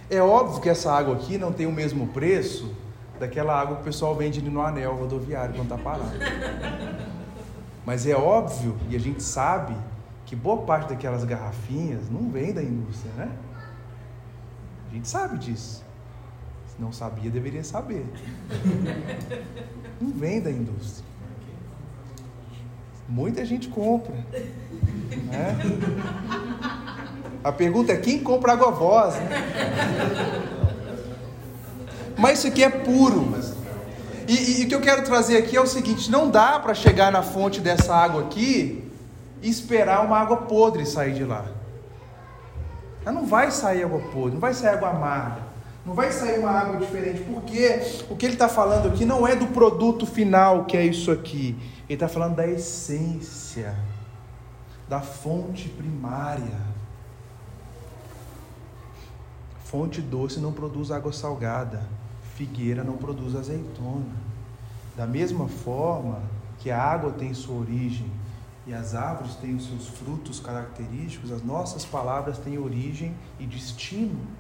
É 0.10 0.22
óbvio 0.22 0.62
que 0.62 0.70
essa 0.70 0.92
água 0.92 1.16
aqui 1.16 1.38
não 1.38 1.52
tem 1.52 1.66
o 1.66 1.72
mesmo 1.72 2.08
preço 2.08 2.74
daquela 3.20 3.60
água 3.60 3.76
que 3.76 3.82
o 3.82 3.86
pessoal 3.86 4.16
vende 4.16 4.42
no 4.42 4.62
anel 4.62 4.96
rodoviário 4.96 5.54
quando 5.54 5.74
está 5.74 5.78
parado. 5.78 6.12
Mas 7.86 8.06
é 8.06 8.16
óbvio, 8.16 8.78
e 8.90 8.96
a 8.96 9.00
gente 9.00 9.24
sabe, 9.24 9.76
que 10.26 10.36
boa 10.36 10.64
parte 10.64 10.90
daquelas 10.90 11.24
garrafinhas 11.24 12.10
não 12.10 12.30
vem 12.30 12.54
da 12.54 12.62
indústria, 12.62 13.12
né? 13.14 13.32
A 14.90 14.94
gente 14.94 15.08
sabe 15.08 15.38
disso. 15.38 15.87
Não 16.80 16.92
sabia, 16.92 17.30
deveria 17.32 17.64
saber. 17.64 18.06
Não 20.00 20.12
vem 20.12 20.42
da 20.42 20.52
indústria. 20.52 21.06
Muita 23.10 23.46
gente 23.46 23.68
compra. 23.70 24.14
Né? 24.14 25.58
A 27.44 27.52
pergunta 27.52 27.94
é 27.94 27.98
quem 27.98 28.20
compra 28.20 28.54
água 28.54 28.72
voz? 28.72 29.16
Né? 29.16 29.30
Mas 32.18 32.40
isso 32.40 32.48
aqui 32.48 32.64
é 32.64 32.70
puro. 32.70 33.34
E, 34.28 34.34
e, 34.34 34.62
e, 34.62 34.66
o 34.66 34.68
que 34.68 34.76
eu 34.76 34.82
quero 34.82 35.04
trazer 35.04 35.38
aqui 35.38 35.56
é 35.56 35.62
o 35.62 35.68
seguinte: 35.68 36.12
não 36.12 36.30
dá 36.30 36.60
para 36.60 36.74
chegar 36.74 37.12
na 37.12 37.22
fonte 37.22 37.62
dessa 37.62 37.96
água 37.96 38.24
aqui 38.24 38.92
e 39.42 39.50
esperar 39.50 40.06
uma 40.06 40.20
água 40.20 40.38
podre 40.38 40.86
sair 40.86 41.14
de 41.14 41.24
lá. 41.24 41.46
Ela 43.06 43.14
não 43.14 43.26
vai 43.26 43.52
sair 43.52 43.84
água 43.84 44.02
podre, 44.12 44.34
não 44.34 44.42
vai 44.42 44.54
sair 44.54 44.74
água 44.74 44.90
amarga, 44.90 45.42
não 45.88 45.94
vai 45.94 46.12
sair 46.12 46.38
uma 46.38 46.52
água 46.52 46.76
diferente, 46.76 47.22
porque 47.22 47.82
o 48.10 48.16
que 48.18 48.26
ele 48.26 48.34
está 48.34 48.50
falando 48.50 48.90
aqui 48.90 49.06
não 49.06 49.26
é 49.26 49.38
do 49.38 49.48
produto 49.48 50.06
final 50.06 50.66
que 50.66 50.76
é 50.76 50.86
isso 50.86 51.10
aqui. 51.10 51.58
Ele 51.88 51.94
está 51.94 52.10
falando 52.10 52.36
da 52.36 52.46
essência, 52.46 53.74
da 54.90 55.00
fonte 55.00 55.70
primária. 55.70 56.60
Fonte 59.64 60.02
doce 60.02 60.42
não 60.42 60.52
produz 60.52 60.92
água 60.92 61.14
salgada, 61.14 61.82
figueira 62.36 62.84
não 62.84 62.98
produz 62.98 63.34
azeitona. 63.34 64.28
Da 64.94 65.08
mesma 65.08 65.48
forma 65.48 66.22
que 66.60 66.70
a 66.70 66.84
água 66.84 67.14
tem 67.14 67.34
sua 67.34 67.56
origem 67.56 68.12
e 68.66 68.74
as 68.74 68.94
árvores 68.94 69.36
têm 69.36 69.56
os 69.56 69.66
seus 69.66 69.88
frutos 69.88 70.42
característicos, 70.42 71.32
as 71.32 71.42
nossas 71.42 71.86
palavras 71.86 72.38
têm 72.40 72.58
origem 72.58 73.16
e 73.40 73.46
destino. 73.46 74.37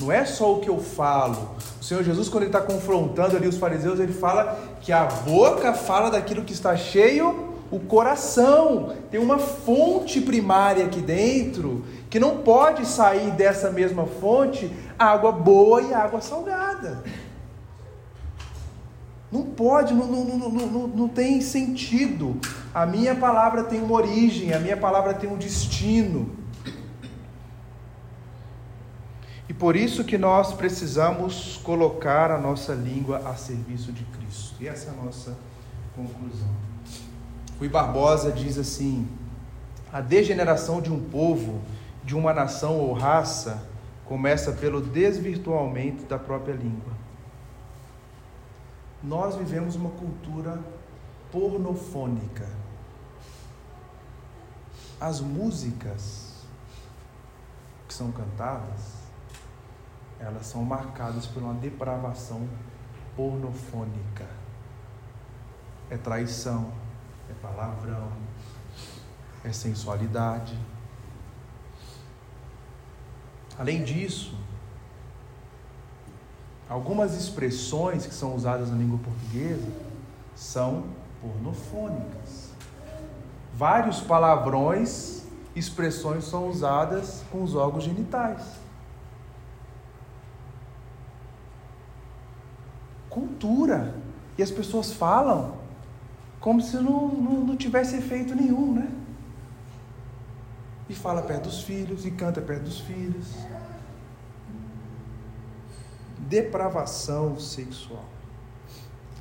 Não 0.00 0.10
é 0.10 0.24
só 0.24 0.54
o 0.54 0.60
que 0.60 0.70
eu 0.70 0.78
falo. 0.78 1.50
O 1.80 1.84
Senhor 1.84 2.02
Jesus, 2.02 2.28
quando 2.28 2.44
ele 2.44 2.50
está 2.50 2.60
confrontando 2.60 3.36
ali 3.36 3.46
os 3.46 3.58
fariseus, 3.58 4.00
ele 4.00 4.12
fala 4.12 4.58
que 4.80 4.92
a 4.92 5.04
boca 5.04 5.74
fala 5.74 6.10
daquilo 6.10 6.42
que 6.42 6.52
está 6.52 6.74
cheio, 6.76 7.50
o 7.70 7.78
coração. 7.78 8.94
Tem 9.10 9.20
uma 9.20 9.38
fonte 9.38 10.20
primária 10.20 10.86
aqui 10.86 11.00
dentro 11.00 11.84
que 12.08 12.18
não 12.18 12.38
pode 12.38 12.86
sair 12.86 13.30
dessa 13.32 13.70
mesma 13.70 14.06
fonte 14.06 14.72
água 14.98 15.30
boa 15.30 15.82
e 15.82 15.92
água 15.92 16.20
salgada. 16.20 17.04
Não 19.30 19.42
pode, 19.42 19.94
não, 19.94 20.06
não, 20.06 20.24
não, 20.24 20.50
não, 20.50 20.86
não 20.88 21.08
tem 21.08 21.40
sentido. 21.40 22.36
A 22.74 22.84
minha 22.84 23.14
palavra 23.14 23.62
tem 23.62 23.80
uma 23.80 23.94
origem, 23.94 24.52
a 24.52 24.58
minha 24.58 24.76
palavra 24.76 25.14
tem 25.14 25.30
um 25.30 25.36
destino. 25.36 26.39
E 29.50 29.52
por 29.52 29.74
isso 29.74 30.04
que 30.04 30.16
nós 30.16 30.52
precisamos 30.52 31.56
colocar 31.64 32.30
a 32.30 32.38
nossa 32.38 32.72
língua 32.72 33.18
a 33.28 33.34
serviço 33.34 33.90
de 33.90 34.04
Cristo. 34.04 34.54
E 34.62 34.68
essa 34.68 34.90
é 34.90 34.92
a 34.92 35.02
nossa 35.04 35.36
conclusão. 35.96 36.54
Rui 37.58 37.68
Barbosa 37.68 38.30
diz 38.30 38.56
assim: 38.56 39.08
a 39.92 40.00
degeneração 40.00 40.80
de 40.80 40.92
um 40.92 41.00
povo, 41.00 41.60
de 42.04 42.14
uma 42.14 42.32
nação 42.32 42.78
ou 42.78 42.92
raça, 42.92 43.60
começa 44.04 44.52
pelo 44.52 44.80
desvirtuamento 44.80 46.04
da 46.04 46.16
própria 46.16 46.54
língua. 46.54 46.92
Nós 49.02 49.34
vivemos 49.34 49.74
uma 49.74 49.90
cultura 49.90 50.60
pornofônica. 51.32 52.46
As 55.00 55.20
músicas 55.20 56.36
que 57.88 57.92
são 57.92 58.12
cantadas 58.12 58.99
elas 60.20 60.46
são 60.46 60.62
marcadas 60.62 61.26
por 61.26 61.42
uma 61.42 61.54
depravação 61.54 62.46
pornofônica. 63.16 64.26
É 65.88 65.96
traição, 65.96 66.70
é 67.28 67.32
palavrão, 67.40 68.12
é 69.42 69.52
sensualidade. 69.52 70.56
Além 73.58 73.82
disso, 73.82 74.38
algumas 76.68 77.14
expressões 77.14 78.06
que 78.06 78.14
são 78.14 78.34
usadas 78.34 78.70
na 78.70 78.76
língua 78.76 78.98
portuguesa 78.98 79.68
são 80.36 80.84
pornofônicas. 81.20 82.50
Vários 83.54 84.00
palavrões, 84.00 85.24
expressões 85.54 86.24
são 86.24 86.48
usadas 86.48 87.22
com 87.30 87.42
os 87.42 87.54
órgãos 87.54 87.84
genitais. 87.84 88.42
Cultura. 93.10 93.94
E 94.38 94.42
as 94.42 94.50
pessoas 94.50 94.92
falam 94.92 95.60
como 96.40 96.62
se 96.62 96.76
não, 96.76 97.08
não, 97.08 97.40
não 97.44 97.56
tivesse 97.56 97.96
efeito 97.96 98.34
nenhum, 98.34 98.72
né? 98.72 98.88
E 100.88 100.94
fala 100.94 101.22
perto 101.22 101.44
dos 101.44 101.62
filhos, 101.62 102.06
e 102.06 102.10
canta 102.10 102.40
perto 102.40 102.62
dos 102.62 102.80
filhos. 102.80 103.26
Depravação 106.18 107.38
sexual. 107.38 108.04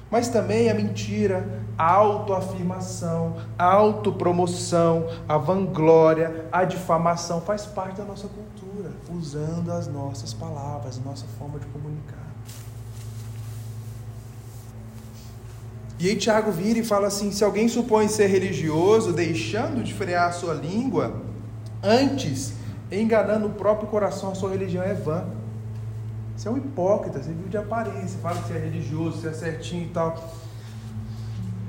Mas 0.10 0.30
também 0.30 0.72
a 0.72 0.74
mentira, 0.74 1.64
a 1.78 1.92
autoafirmação, 1.92 3.36
a 3.58 3.66
autopromoção, 3.66 5.08
a 5.28 5.38
vanglória, 5.38 6.48
a 6.52 6.64
difamação 6.64 7.42
faz 7.42 7.66
parte 7.68 7.98
da 7.98 8.06
nossa 8.06 8.28
cultura, 8.28 8.92
usando 9.14 9.72
as 9.72 9.88
nossas 9.88 10.34
palavras, 10.34 10.98
a 10.98 11.02
nossa 11.08 11.28
forma 11.38 11.60
de 11.60 11.68
comunicar. 11.68 12.29
E 16.00 16.08
aí 16.08 16.16
Tiago 16.16 16.50
vira 16.50 16.80
e 16.80 16.84
fala 16.84 17.08
assim: 17.08 17.30
se 17.32 17.44
alguém 17.44 17.68
supõe 17.68 18.08
ser 18.08 18.28
religioso, 18.28 19.12
deixando 19.12 19.84
de 19.84 19.94
frear 19.94 20.30
a 20.30 20.32
sua 20.32 20.54
língua, 20.54 21.22
antes 21.84 22.54
enganando 22.90 23.48
o 23.48 23.52
próprio 23.52 23.90
coração, 23.90 24.32
a 24.32 24.36
sua 24.36 24.50
religião 24.50 24.84
é 24.84 24.94
vã. 24.94 25.26
Você 26.36 26.48
é 26.48 26.52
um 26.52 26.58
hipócrita, 26.58 27.22
você 27.22 27.32
vive 27.32 27.50
de 27.50 27.58
aparência, 27.58 28.18
fala 28.22 28.42
que 28.42 28.48
você 28.48 28.54
é 28.54 28.60
religioso, 28.60 29.20
você 29.20 29.28
é 29.28 29.34
certinho 29.34 29.84
e 29.84 29.90
tal. 29.90 30.16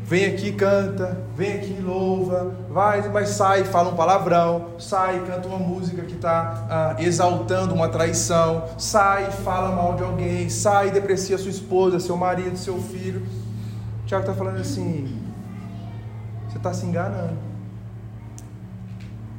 Vem 0.04 0.26
aqui, 0.26 0.52
canta, 0.52 1.24
vem 1.36 1.54
aqui, 1.54 1.80
louva, 1.80 2.54
vai, 2.68 3.08
mas 3.10 3.30
sai, 3.30 3.64
fala 3.64 3.90
um 3.90 3.96
palavrão, 3.96 4.70
sai, 4.78 5.24
canta 5.24 5.46
uma 5.46 5.58
música 5.58 6.02
que 6.02 6.14
está 6.14 6.66
ah, 6.68 7.02
exaltando 7.02 7.74
uma 7.74 7.88
traição, 7.88 8.64
sai, 8.76 9.30
fala 9.30 9.74
mal 9.74 9.94
de 9.94 10.02
alguém, 10.02 10.48
sai, 10.48 10.90
deprecia 10.90 11.38
sua 11.38 11.50
esposa, 11.50 12.00
seu 12.00 12.16
marido, 12.16 12.56
seu 12.56 12.80
filho. 12.80 13.24
Tiago 14.11 14.25
está 14.25 14.35
falando 14.35 14.59
assim: 14.59 15.23
você 16.49 16.57
está 16.57 16.75
se 16.75 16.85
enganando. 16.85 17.38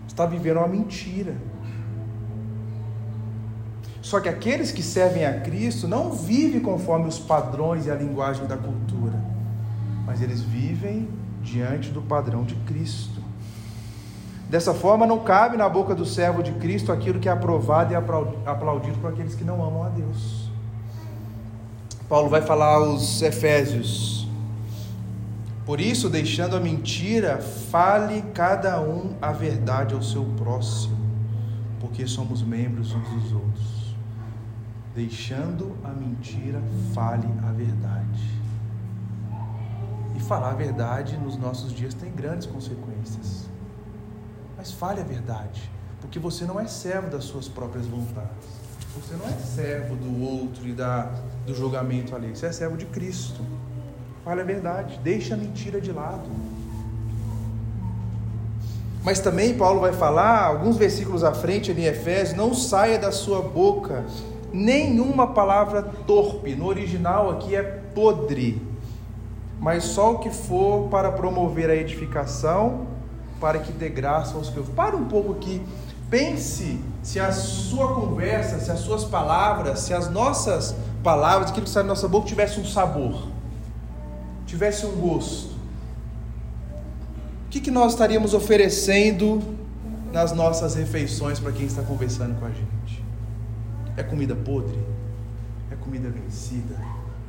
Você 0.08 0.14
está 0.14 0.26
vivendo 0.26 0.60
uma 0.60 0.68
mentira. 0.70 1.36
Só 4.02 4.22
que 4.22 4.30
aqueles 4.30 4.72
que 4.72 4.82
servem 4.82 5.26
a 5.26 5.42
Cristo 5.42 5.90
não 5.90 6.14
vivem 6.14 6.62
conforme 6.62 7.10
os 7.10 7.20
padrões 7.20 7.86
e 7.86 7.92
a 7.92 7.96
linguagem 7.96 8.48
da 8.48 8.56
cultura, 8.56 9.22
mas 10.06 10.22
eles 10.22 10.40
vivem 10.40 11.10
diante 11.42 11.90
do 11.90 12.02
padrão 12.02 12.46
de 12.46 12.56
Cristo. 12.56 13.22
Dessa 14.50 14.74
forma, 14.74 15.06
não 15.06 15.20
cabe 15.20 15.58
na 15.58 15.68
boca 15.68 15.94
do 15.94 16.06
servo 16.06 16.42
de 16.42 16.54
Cristo 16.54 16.94
aquilo 16.94 17.20
que 17.20 17.28
é 17.28 17.32
aprovado 17.34 17.92
e 17.92 17.96
aplaudido 17.98 18.98
por 19.00 19.12
aqueles 19.12 19.36
que 19.36 19.44
não 19.44 19.62
amam 19.62 19.84
a 19.84 19.90
Deus. 19.90 20.50
Paulo 22.08 22.30
vai 22.30 22.42
falar 22.42 22.76
aos 22.76 23.22
Efésios, 23.22 24.21
por 25.65 25.80
isso, 25.80 26.10
deixando 26.10 26.56
a 26.56 26.60
mentira, 26.60 27.38
fale 27.39 28.24
cada 28.34 28.82
um 28.82 29.15
a 29.21 29.32
verdade 29.32 29.93
ao 29.93 30.02
seu 30.02 30.26
próximo, 30.36 30.97
porque 31.80 32.08
somos 32.08 32.41
membros 32.41 32.93
uns 32.93 33.08
dos 33.10 33.32
outros. 33.32 33.95
Deixando 34.95 35.78
a 35.84 35.89
mentira, 35.89 36.62
fale 36.93 37.28
a 37.47 37.52
verdade. 37.52 38.41
E 40.17 40.19
falar 40.19 40.52
a 40.52 40.56
verdade 40.56 41.15
nos 41.17 41.38
nossos 41.38 41.71
dias 41.71 41.93
tem 41.93 42.12
grandes 42.12 42.47
consequências. 42.47 43.47
Mas 44.58 44.71
fale 44.71 45.00
a 45.00 45.04
verdade, 45.04 45.71
porque 46.02 46.17
você 46.17 46.43
não 46.43 46.60
é 46.60 46.65
servo 46.67 47.10
das 47.10 47.24
suas 47.24 47.47
próprias 47.47 47.86
vontades. 47.86 48.62
Você 48.95 49.15
não 49.15 49.26
é 49.26 49.34
servo 49.34 49.95
do 49.95 50.21
outro 50.21 50.67
e 50.67 50.74
da, 50.74 51.04
do 51.45 51.56
julgamento 51.56 52.15
ali. 52.15 52.36
Você 52.36 52.47
é 52.47 52.52
servo 52.52 52.76
de 52.76 52.86
Cristo. 52.88 53.41
Fale 54.24 54.42
a 54.42 54.44
verdade, 54.44 55.00
deixe 55.04 55.34
a 55.34 55.38
mentira 55.38 55.82
de 55.82 55.92
lado. 55.92 56.30
Mas 59.04 59.20
também 59.20 59.58
Paulo 59.58 59.80
vai 59.80 59.94
falar, 59.94 60.46
alguns 60.46 60.78
versículos 60.78 61.24
à 61.24 61.34
frente 61.34 61.72
ali 61.72 61.84
em 61.84 61.86
Efésios, 61.86 62.38
não 62.38 62.54
saia 62.54 63.00
da 63.00 63.12
sua 63.12 63.42
boca 63.42 64.06
nenhuma 64.54 65.28
palavra 65.28 65.82
torpe. 66.06 66.54
No 66.54 66.68
original 66.68 67.32
aqui 67.32 67.56
é 67.56 67.64
podre. 67.64 68.62
Mas 69.60 69.86
só 69.86 70.14
o 70.14 70.20
que 70.20 70.30
for 70.30 70.88
para 70.90 71.12
promover 71.12 71.70
a 71.70 71.76
edificação, 71.76 72.86
para 73.40 73.58
que 73.58 73.72
dê 73.72 73.90
graça 73.90 74.36
aos 74.36 74.50
que. 74.50 74.62
Para 74.62 74.96
um 74.96 75.06
pouco 75.06 75.34
aqui. 75.34 75.62
Pense 76.12 76.80
se 77.02 77.20
a 77.22 77.32
sua 77.32 77.96
conversa, 77.96 78.60
se 78.60 78.70
as 78.70 78.80
suas 78.80 79.06
palavras, 79.06 79.80
se 79.80 79.94
as 79.94 80.10
nossas 80.12 80.76
palavras, 81.02 81.50
aquilo 81.50 81.66
que 81.66 81.72
sai 81.72 81.84
da 81.84 81.90
nossa 81.90 82.08
boca 82.08 82.28
tivesse 82.28 82.60
um 82.60 82.66
sabor 82.66 83.31
tivesse 84.52 84.86
um 84.86 84.92
gosto, 84.98 85.56
o 87.46 87.50
que, 87.50 87.62
que 87.62 87.72
nós 87.72 87.94
estaríamos 87.94 88.34
oferecendo 88.34 89.42
nas 90.12 90.34
nossas 90.34 90.76
refeições 90.76 91.40
para 91.40 91.54
quem 91.54 91.66
está 91.66 91.82
conversando 91.82 92.38
com 92.38 92.46
a 92.46 92.50
gente? 92.50 93.02
É 93.96 94.04
comida 94.04 94.36
podre? 94.36 94.78
É 95.72 95.76
comida 95.76 96.10
vencida? 96.10 96.76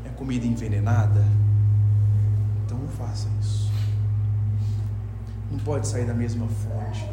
É 0.04 0.08
comida 0.08 0.44
envenenada? 0.44 1.24
Então 2.66 2.76
não 2.76 2.88
faça 2.88 3.28
isso. 3.40 3.70
Não 5.48 5.60
pode 5.60 5.86
sair 5.86 6.04
da 6.04 6.14
mesma 6.14 6.48
fonte. 6.48 7.08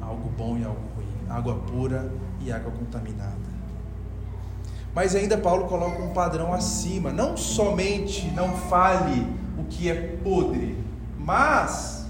Algo 0.00 0.30
bom 0.38 0.56
e 0.58 0.64
algo 0.64 0.80
ruim. 0.94 1.28
Água 1.28 1.56
pura 1.56 2.08
e 2.40 2.52
água 2.52 2.70
contaminada. 2.70 3.45
Mas 4.96 5.14
ainda 5.14 5.36
Paulo 5.36 5.66
coloca 5.66 6.02
um 6.02 6.08
padrão 6.14 6.54
acima. 6.54 7.12
Não 7.12 7.36
somente 7.36 8.32
não 8.34 8.56
fale 8.56 9.26
o 9.58 9.64
que 9.64 9.90
é 9.90 9.94
podre, 10.24 10.74
mas 11.18 12.06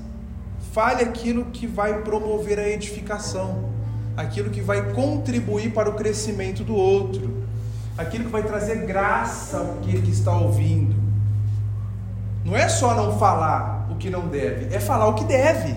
fale 0.70 1.02
aquilo 1.02 1.46
que 1.46 1.66
vai 1.66 2.02
promover 2.02 2.60
a 2.60 2.68
edificação, 2.68 3.70
aquilo 4.16 4.50
que 4.50 4.60
vai 4.60 4.92
contribuir 4.92 5.72
para 5.72 5.90
o 5.90 5.94
crescimento 5.94 6.62
do 6.62 6.76
outro, 6.76 7.42
aquilo 7.98 8.26
que 8.26 8.30
vai 8.30 8.44
trazer 8.44 8.86
graça 8.86 9.58
ao 9.58 9.78
que 9.82 9.90
ele 9.90 10.12
está 10.12 10.30
ouvindo. 10.38 10.94
Não 12.44 12.56
é 12.56 12.68
só 12.68 12.94
não 12.94 13.18
falar 13.18 13.88
o 13.90 13.96
que 13.96 14.08
não 14.08 14.28
deve, 14.28 14.72
é 14.72 14.78
falar 14.78 15.08
o 15.08 15.14
que 15.14 15.24
deve. 15.24 15.76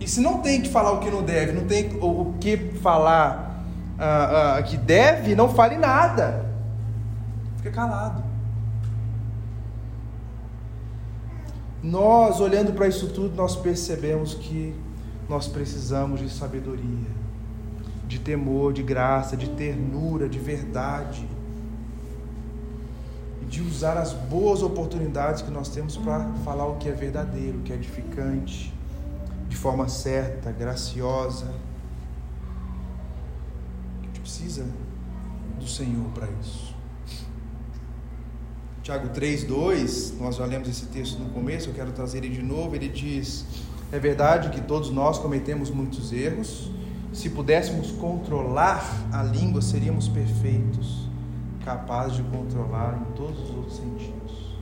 E 0.00 0.08
se 0.08 0.18
não 0.18 0.38
tem 0.38 0.62
que 0.62 0.70
falar 0.70 0.92
o 0.92 1.00
que 1.00 1.10
não 1.10 1.22
deve, 1.22 1.52
não 1.52 1.66
tem 1.66 1.90
o 2.00 2.32
que 2.40 2.56
falar 2.80 3.45
ah, 3.98 4.56
ah, 4.56 4.62
que 4.62 4.76
deve, 4.76 5.34
não 5.34 5.48
fale 5.48 5.76
nada. 5.76 6.44
Fica 7.56 7.70
calado. 7.70 8.22
Nós, 11.82 12.40
olhando 12.40 12.72
para 12.72 12.88
isso 12.88 13.08
tudo, 13.08 13.34
nós 13.34 13.56
percebemos 13.56 14.34
que 14.34 14.74
nós 15.28 15.48
precisamos 15.48 16.20
de 16.20 16.28
sabedoria, 16.28 17.10
de 18.06 18.18
temor, 18.18 18.72
de 18.72 18.82
graça, 18.82 19.36
de 19.36 19.48
ternura, 19.50 20.28
de 20.28 20.38
verdade. 20.38 21.26
E 23.40 23.44
de 23.46 23.62
usar 23.62 23.96
as 23.96 24.12
boas 24.12 24.62
oportunidades 24.62 25.42
que 25.42 25.50
nós 25.50 25.68
temos 25.68 25.96
para 25.96 26.24
falar 26.44 26.66
o 26.66 26.76
que 26.76 26.88
é 26.88 26.92
verdadeiro, 26.92 27.58
o 27.58 27.62
que 27.62 27.72
é 27.72 27.76
edificante, 27.76 28.74
de 29.48 29.56
forma 29.56 29.88
certa, 29.88 30.50
graciosa 30.52 31.46
precisa 34.26 34.66
do 35.56 35.68
Senhor 35.68 36.10
para 36.12 36.26
isso. 36.40 36.74
Tiago 38.82 39.08
3:2, 39.10 40.18
nós 40.18 40.34
já 40.34 40.44
lemos 40.44 40.68
esse 40.68 40.86
texto 40.86 41.18
no 41.20 41.30
começo, 41.30 41.70
eu 41.70 41.74
quero 41.74 41.92
trazer 41.92 42.18
ele 42.18 42.30
de 42.30 42.42
novo. 42.42 42.74
Ele 42.74 42.88
diz: 42.88 43.46
É 43.92 44.00
verdade 44.00 44.50
que 44.50 44.60
todos 44.60 44.90
nós 44.90 45.18
cometemos 45.18 45.70
muitos 45.70 46.12
erros. 46.12 46.72
Se 47.12 47.30
pudéssemos 47.30 47.92
controlar 47.92 48.84
a 49.12 49.22
língua, 49.22 49.62
seríamos 49.62 50.08
perfeitos, 50.08 51.08
capazes 51.64 52.16
de 52.16 52.22
controlar 52.24 53.00
em 53.00 53.12
todos 53.14 53.38
os 53.40 53.50
outros 53.50 53.76
sentidos. 53.76 54.56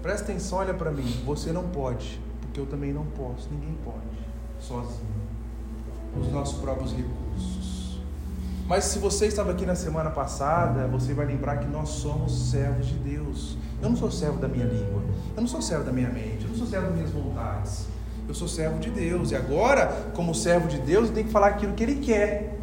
Presta 0.00 0.30
atenção, 0.30 0.58
olha 0.58 0.72
para 0.72 0.90
mim. 0.92 1.20
Você 1.26 1.52
não 1.52 1.68
pode, 1.68 2.20
porque 2.40 2.58
eu 2.58 2.66
também 2.66 2.92
não 2.92 3.04
posso. 3.06 3.48
Ninguém 3.50 3.76
pode, 3.84 4.18
sozinho 4.60 5.21
os 6.18 6.30
nossos 6.32 6.58
próprios 6.58 6.92
recursos. 6.92 8.00
Mas 8.68 8.84
se 8.84 8.98
você 8.98 9.26
estava 9.26 9.50
aqui 9.50 9.66
na 9.66 9.74
semana 9.74 10.10
passada, 10.10 10.86
você 10.86 11.12
vai 11.12 11.26
lembrar 11.26 11.58
que 11.58 11.66
nós 11.66 11.88
somos 11.90 12.50
servos 12.50 12.86
de 12.86 12.94
Deus. 12.94 13.56
Eu 13.82 13.90
não 13.90 13.96
sou 13.96 14.10
servo 14.10 14.38
da 14.38 14.48
minha 14.48 14.64
língua, 14.64 15.02
eu 15.36 15.40
não 15.40 15.48
sou 15.48 15.60
servo 15.60 15.84
da 15.84 15.92
minha 15.92 16.08
mente, 16.08 16.44
eu 16.44 16.48
não 16.48 16.56
sou 16.56 16.66
servo 16.66 16.86
das 16.86 16.94
minhas 16.94 17.10
vontades. 17.10 17.86
Eu 18.28 18.34
sou 18.34 18.46
servo 18.46 18.78
de 18.78 18.88
Deus. 18.88 19.30
E 19.32 19.36
agora, 19.36 20.10
como 20.14 20.34
servo 20.34 20.68
de 20.68 20.78
Deus, 20.78 21.08
eu 21.08 21.14
tenho 21.14 21.26
que 21.26 21.32
falar 21.32 21.48
aquilo 21.48 21.74
que 21.74 21.82
Ele 21.82 21.96
quer, 21.96 22.56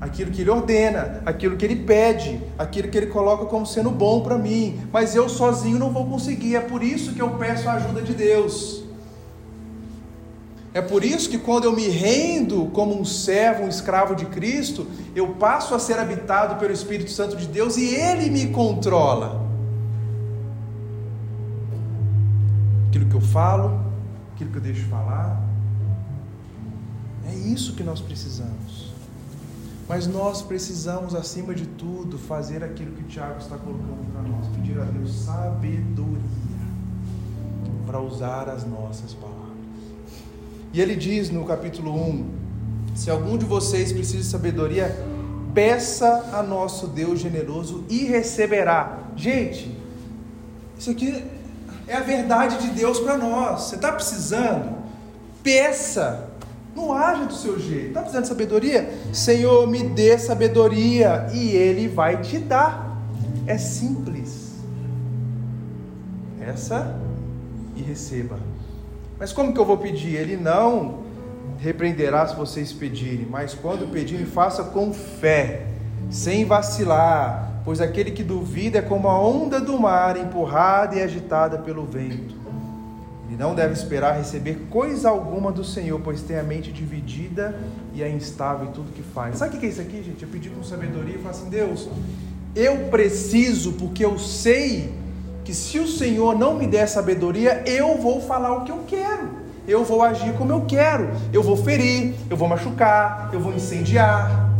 aquilo 0.00 0.32
que 0.32 0.42
Ele 0.42 0.50
ordena, 0.50 1.22
aquilo 1.24 1.56
que 1.56 1.64
Ele 1.64 1.76
pede, 1.76 2.40
aquilo 2.58 2.88
que 2.88 2.98
Ele 2.98 3.06
coloca 3.06 3.46
como 3.46 3.64
sendo 3.64 3.90
bom 3.90 4.20
para 4.20 4.36
mim. 4.36 4.80
Mas 4.92 5.14
eu 5.14 5.28
sozinho 5.28 5.78
não 5.78 5.90
vou 5.90 6.06
conseguir. 6.06 6.56
É 6.56 6.60
por 6.60 6.82
isso 6.82 7.14
que 7.14 7.22
eu 7.22 7.30
peço 7.38 7.68
a 7.68 7.74
ajuda 7.74 8.02
de 8.02 8.12
Deus. 8.12 8.81
É 10.74 10.80
por 10.80 11.04
isso 11.04 11.28
que 11.28 11.38
quando 11.38 11.64
eu 11.64 11.72
me 11.72 11.88
rendo 11.88 12.66
como 12.72 12.98
um 12.98 13.04
servo, 13.04 13.64
um 13.64 13.68
escravo 13.68 14.14
de 14.14 14.24
Cristo, 14.26 14.86
eu 15.14 15.34
passo 15.34 15.74
a 15.74 15.78
ser 15.78 15.98
habitado 15.98 16.58
pelo 16.58 16.72
Espírito 16.72 17.10
Santo 17.10 17.36
de 17.36 17.46
Deus 17.46 17.76
e 17.76 17.94
Ele 17.94 18.30
me 18.30 18.48
controla. 18.48 19.46
Aquilo 22.88 23.06
que 23.06 23.14
eu 23.14 23.20
falo, 23.20 23.80
aquilo 24.34 24.50
que 24.50 24.56
eu 24.56 24.62
deixo 24.62 24.88
falar. 24.88 25.42
É 27.26 27.34
isso 27.34 27.74
que 27.74 27.82
nós 27.82 28.00
precisamos. 28.00 28.92
Mas 29.86 30.06
nós 30.06 30.40
precisamos, 30.40 31.14
acima 31.14 31.54
de 31.54 31.66
tudo, 31.66 32.16
fazer 32.16 32.64
aquilo 32.64 32.92
que 32.92 33.02
o 33.02 33.06
Tiago 33.06 33.38
está 33.38 33.58
colocando 33.58 34.10
para 34.10 34.22
nós: 34.22 34.46
pedir 34.48 34.80
a 34.80 34.84
Deus 34.84 35.12
sabedoria 35.12 36.16
para 37.86 38.00
usar 38.00 38.48
as 38.48 38.64
nossas 38.64 39.12
palavras. 39.12 39.41
E 40.72 40.80
ele 40.80 40.96
diz 40.96 41.30
no 41.30 41.44
capítulo 41.44 41.94
1: 41.94 42.30
Se 42.94 43.10
algum 43.10 43.36
de 43.36 43.44
vocês 43.44 43.92
precisa 43.92 44.18
de 44.18 44.24
sabedoria, 44.24 44.96
peça 45.54 46.30
a 46.32 46.42
nosso 46.42 46.86
Deus 46.86 47.20
generoso 47.20 47.84
e 47.88 48.04
receberá. 48.04 48.98
Gente, 49.14 49.76
isso 50.78 50.90
aqui 50.90 51.22
é 51.86 51.96
a 51.96 52.00
verdade 52.00 52.58
de 52.58 52.70
Deus 52.70 52.98
para 52.98 53.18
nós. 53.18 53.62
Você 53.62 53.74
está 53.74 53.92
precisando? 53.92 54.78
Peça. 55.42 56.28
Não 56.74 56.90
haja 56.90 57.26
do 57.26 57.34
seu 57.34 57.58
jeito. 57.60 57.88
Está 57.88 58.00
precisando 58.00 58.22
de 58.22 58.28
sabedoria? 58.28 58.94
Senhor, 59.12 59.68
me 59.68 59.82
dê 59.82 60.16
sabedoria 60.16 61.28
e 61.34 61.50
Ele 61.50 61.86
vai 61.86 62.22
te 62.22 62.38
dar. 62.38 62.98
É 63.46 63.58
simples. 63.58 64.52
Peça 66.38 66.98
e 67.76 67.82
receba. 67.82 68.38
Mas 69.22 69.32
como 69.32 69.52
que 69.52 69.60
eu 69.60 69.64
vou 69.64 69.78
pedir? 69.78 70.16
Ele 70.16 70.36
não 70.36 70.98
repreenderá 71.60 72.26
se 72.26 72.34
vocês 72.34 72.72
pedirem, 72.72 73.24
mas 73.30 73.54
quando 73.54 73.88
pedirem, 73.88 74.26
faça 74.26 74.64
com 74.64 74.92
fé, 74.92 75.68
sem 76.10 76.44
vacilar, 76.44 77.60
pois 77.64 77.80
aquele 77.80 78.10
que 78.10 78.24
duvida 78.24 78.78
é 78.78 78.82
como 78.82 79.06
a 79.06 79.16
onda 79.16 79.60
do 79.60 79.78
mar, 79.78 80.16
empurrada 80.16 80.96
e 80.96 81.00
agitada 81.00 81.56
pelo 81.56 81.84
vento. 81.84 82.34
Ele 83.28 83.36
não 83.38 83.54
deve 83.54 83.74
esperar 83.74 84.16
receber 84.16 84.66
coisa 84.68 85.10
alguma 85.10 85.52
do 85.52 85.62
Senhor, 85.62 86.00
pois 86.00 86.20
tem 86.20 86.36
a 86.36 86.42
mente 86.42 86.72
dividida 86.72 87.54
e 87.94 88.02
é 88.02 88.10
instável 88.10 88.66
em 88.66 88.72
tudo 88.72 88.92
que 88.92 89.04
faz. 89.04 89.38
Sabe 89.38 89.56
o 89.56 89.60
que 89.60 89.66
é 89.66 89.68
isso 89.68 89.80
aqui, 89.80 90.02
gente? 90.02 90.24
Eu 90.24 90.28
pedi 90.30 90.50
com 90.50 90.64
sabedoria 90.64 91.14
e 91.14 91.18
falo 91.18 91.30
assim: 91.30 91.48
Deus, 91.48 91.88
eu 92.56 92.88
preciso, 92.90 93.74
porque 93.74 94.04
eu 94.04 94.18
sei 94.18 94.92
que 95.44 95.54
se 95.54 95.78
o 95.78 95.88
Senhor 95.88 96.38
não 96.38 96.54
me 96.54 96.66
der 96.66 96.86
sabedoria, 96.88 97.62
eu 97.66 97.98
vou 97.98 98.20
falar 98.20 98.56
o 98.56 98.64
que 98.64 98.72
eu 98.72 98.84
quero. 98.86 99.42
Eu 99.66 99.84
vou 99.84 100.02
agir 100.02 100.32
como 100.34 100.52
eu 100.52 100.62
quero. 100.62 101.08
Eu 101.32 101.42
vou 101.42 101.56
ferir, 101.56 102.14
eu 102.28 102.36
vou 102.36 102.48
machucar, 102.48 103.30
eu 103.32 103.40
vou 103.40 103.52
incendiar. 103.52 104.50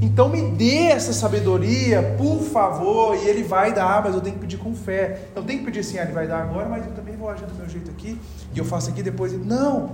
Então 0.00 0.28
me 0.28 0.42
dê 0.50 0.88
essa 0.88 1.12
sabedoria, 1.12 2.14
por 2.18 2.40
favor, 2.40 3.16
e 3.16 3.28
ele 3.28 3.42
vai 3.42 3.72
dar, 3.72 4.02
mas 4.04 4.14
eu 4.14 4.20
tenho 4.20 4.34
que 4.34 4.40
pedir 4.40 4.58
com 4.58 4.74
fé. 4.74 5.20
Eu 5.34 5.42
tenho 5.42 5.60
que 5.60 5.64
pedir 5.64 5.80
assim, 5.80 5.98
ah, 5.98 6.02
ele 6.02 6.12
vai 6.12 6.26
dar 6.26 6.42
agora, 6.42 6.68
mas 6.68 6.84
eu 6.84 6.92
também 6.92 7.16
vou 7.16 7.30
agir 7.30 7.46
do 7.46 7.54
meu 7.54 7.68
jeito 7.68 7.90
aqui, 7.90 8.18
e 8.54 8.58
eu 8.58 8.64
faço 8.64 8.90
aqui 8.90 9.02
depois. 9.02 9.32
Não, 9.32 9.92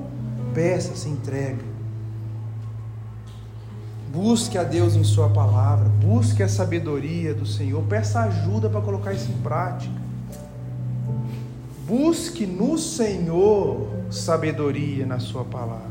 peça, 0.53 0.97
se 0.97 1.09
entrega. 1.09 1.72
Busque 4.12 4.59
a 4.59 4.64
Deus 4.64 4.97
em 4.97 5.05
Sua 5.05 5.30
palavra, 5.30 5.89
busque 5.89 6.43
a 6.43 6.49
sabedoria 6.49 7.33
do 7.33 7.47
Senhor, 7.47 7.83
peça 7.85 8.20
ajuda 8.20 8.68
para 8.68 8.80
colocar 8.80 9.12
isso 9.12 9.30
em 9.30 9.41
prática. 9.41 10.01
Busque 11.87 12.47
no 12.47 12.78
Senhor 12.78 13.89
sabedoria 14.11 15.05
na 15.05 15.18
Sua 15.18 15.45
palavra. 15.45 15.91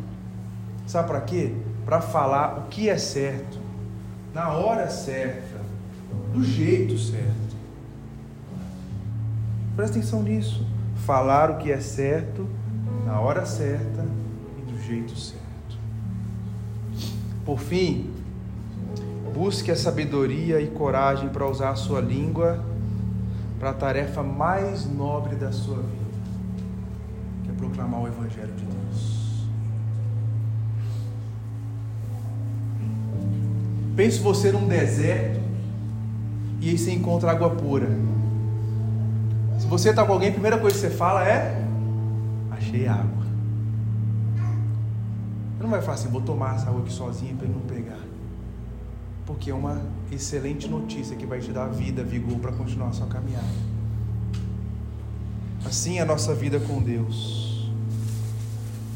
Sabe 0.88 1.08
para 1.08 1.22
quê? 1.22 1.54
Para 1.86 2.02
falar 2.02 2.60
o 2.60 2.62
que 2.70 2.90
é 2.90 2.98
certo, 2.98 3.60
na 4.34 4.50
hora 4.50 4.90
certa, 4.90 5.60
do 6.34 6.44
jeito 6.44 6.98
certo. 6.98 7.56
Presta 9.76 9.98
atenção 9.98 10.24
nisso. 10.24 10.66
Falar 11.06 11.52
o 11.52 11.58
que 11.58 11.72
é 11.72 11.80
certo, 11.80 12.48
na 13.06 13.20
hora 13.20 13.46
certa 13.46 14.06
e 14.60 14.72
do 14.72 14.80
jeito 14.82 15.18
certo. 15.18 15.42
Por 17.46 17.60
fim, 17.60 18.10
busque 19.34 19.72
a 19.72 19.76
sabedoria 19.76 20.62
e 20.62 20.68
coragem 20.68 21.30
para 21.30 21.48
usar 21.48 21.72
a 21.72 21.76
sua 21.76 22.00
língua 22.00 22.64
para 23.62 23.70
a 23.70 23.74
tarefa 23.76 24.24
mais 24.24 24.88
nobre 24.88 25.36
da 25.36 25.52
sua 25.52 25.76
vida, 25.76 26.18
que 27.44 27.52
é 27.52 27.54
proclamar 27.54 28.02
o 28.02 28.08
Evangelho 28.08 28.52
de 28.56 28.66
Deus. 28.66 29.46
Pense 33.96 34.18
você 34.18 34.52
num 34.52 34.68
deserto 34.68 35.40
e 36.60 36.72
aí 36.72 36.78
você 36.78 36.92
encontra 36.92 37.30
água 37.30 37.52
pura. 37.52 37.88
Se 39.60 39.68
você 39.68 39.92
está 39.92 40.04
com 40.04 40.14
alguém, 40.14 40.30
a 40.30 40.34
primeira 40.34 40.58
coisa 40.58 40.76
que 40.76 40.82
você 40.82 40.90
fala 40.90 41.24
é: 41.24 41.64
Achei 42.50 42.88
água. 42.88 43.22
Você 45.56 45.62
não 45.62 45.70
vai 45.70 45.82
falar 45.84 45.94
assim, 45.94 46.10
vou 46.10 46.22
tomar 46.22 46.56
essa 46.56 46.68
água 46.68 46.82
aqui 46.82 46.92
sozinho 46.92 47.38
para 47.38 47.46
ele 47.46 47.54
não 47.54 47.62
pegar 47.62 48.12
porque 49.32 49.50
é 49.50 49.54
uma 49.54 49.82
excelente 50.12 50.68
notícia 50.68 51.16
que 51.16 51.26
vai 51.26 51.40
te 51.40 51.52
dar 51.52 51.68
vida, 51.68 52.04
vigor 52.04 52.38
para 52.40 52.52
continuar 52.52 52.90
a 52.90 52.94
sua 52.94 53.08
caminhada. 53.08 53.72
Assim 55.66 56.00
é 56.00 56.02
a 56.02 56.06
nossa 56.06 56.34
vida 56.34 56.60
com 56.60 56.82
Deus. 56.82 57.70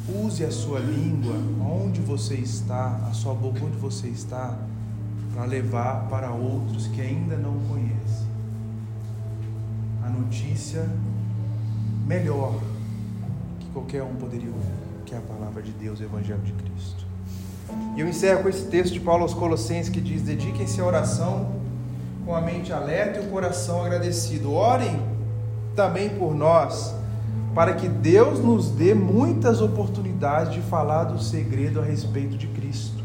Use 0.07 0.43
a 0.43 0.51
sua 0.51 0.79
língua 0.79 1.35
onde 1.63 2.01
você 2.01 2.35
está, 2.35 3.07
a 3.09 3.13
sua 3.13 3.33
boca 3.33 3.63
onde 3.63 3.77
você 3.77 4.07
está, 4.07 4.57
para 5.33 5.45
levar 5.45 6.07
para 6.09 6.31
outros 6.31 6.87
que 6.87 7.01
ainda 7.01 7.35
não 7.35 7.59
conhecem 7.67 8.25
a 10.05 10.09
notícia 10.09 10.87
melhor 12.05 12.59
que 13.59 13.67
qualquer 13.71 14.03
um 14.03 14.15
poderia 14.15 14.49
ouvir, 14.49 15.03
que 15.05 15.15
é 15.15 15.17
a 15.17 15.21
palavra 15.21 15.63
de 15.63 15.71
Deus, 15.71 15.99
o 15.99 16.03
Evangelho 16.03 16.41
de 16.41 16.53
Cristo. 16.53 16.94
E 17.95 18.01
eu 18.01 18.07
encerro 18.07 18.43
com 18.43 18.49
esse 18.49 18.65
texto 18.65 18.93
de 18.93 18.99
Paulo 18.99 19.23
aos 19.23 19.33
Colossenses 19.33 19.89
que 19.89 20.01
diz: 20.01 20.21
Dediquem-se 20.21 20.81
à 20.81 20.85
oração 20.85 21.51
com 22.25 22.35
a 22.35 22.41
mente 22.41 22.73
alerta 22.73 23.19
e 23.19 23.25
o 23.25 23.29
coração 23.29 23.83
agradecido. 23.83 24.53
Orem 24.53 24.99
também 25.75 26.09
por 26.09 26.33
nós, 26.33 26.93
para 27.53 27.73
que 27.73 27.87
Deus 27.87 28.39
nos 28.39 28.69
dê 28.69 28.93
muitas 28.93 29.61
oportunidades 29.61 30.53
de 30.53 30.61
falar 30.61 31.05
do 31.05 31.21
segredo 31.21 31.79
a 31.79 31.83
respeito 31.83 32.37
de 32.37 32.47
Cristo. 32.47 33.03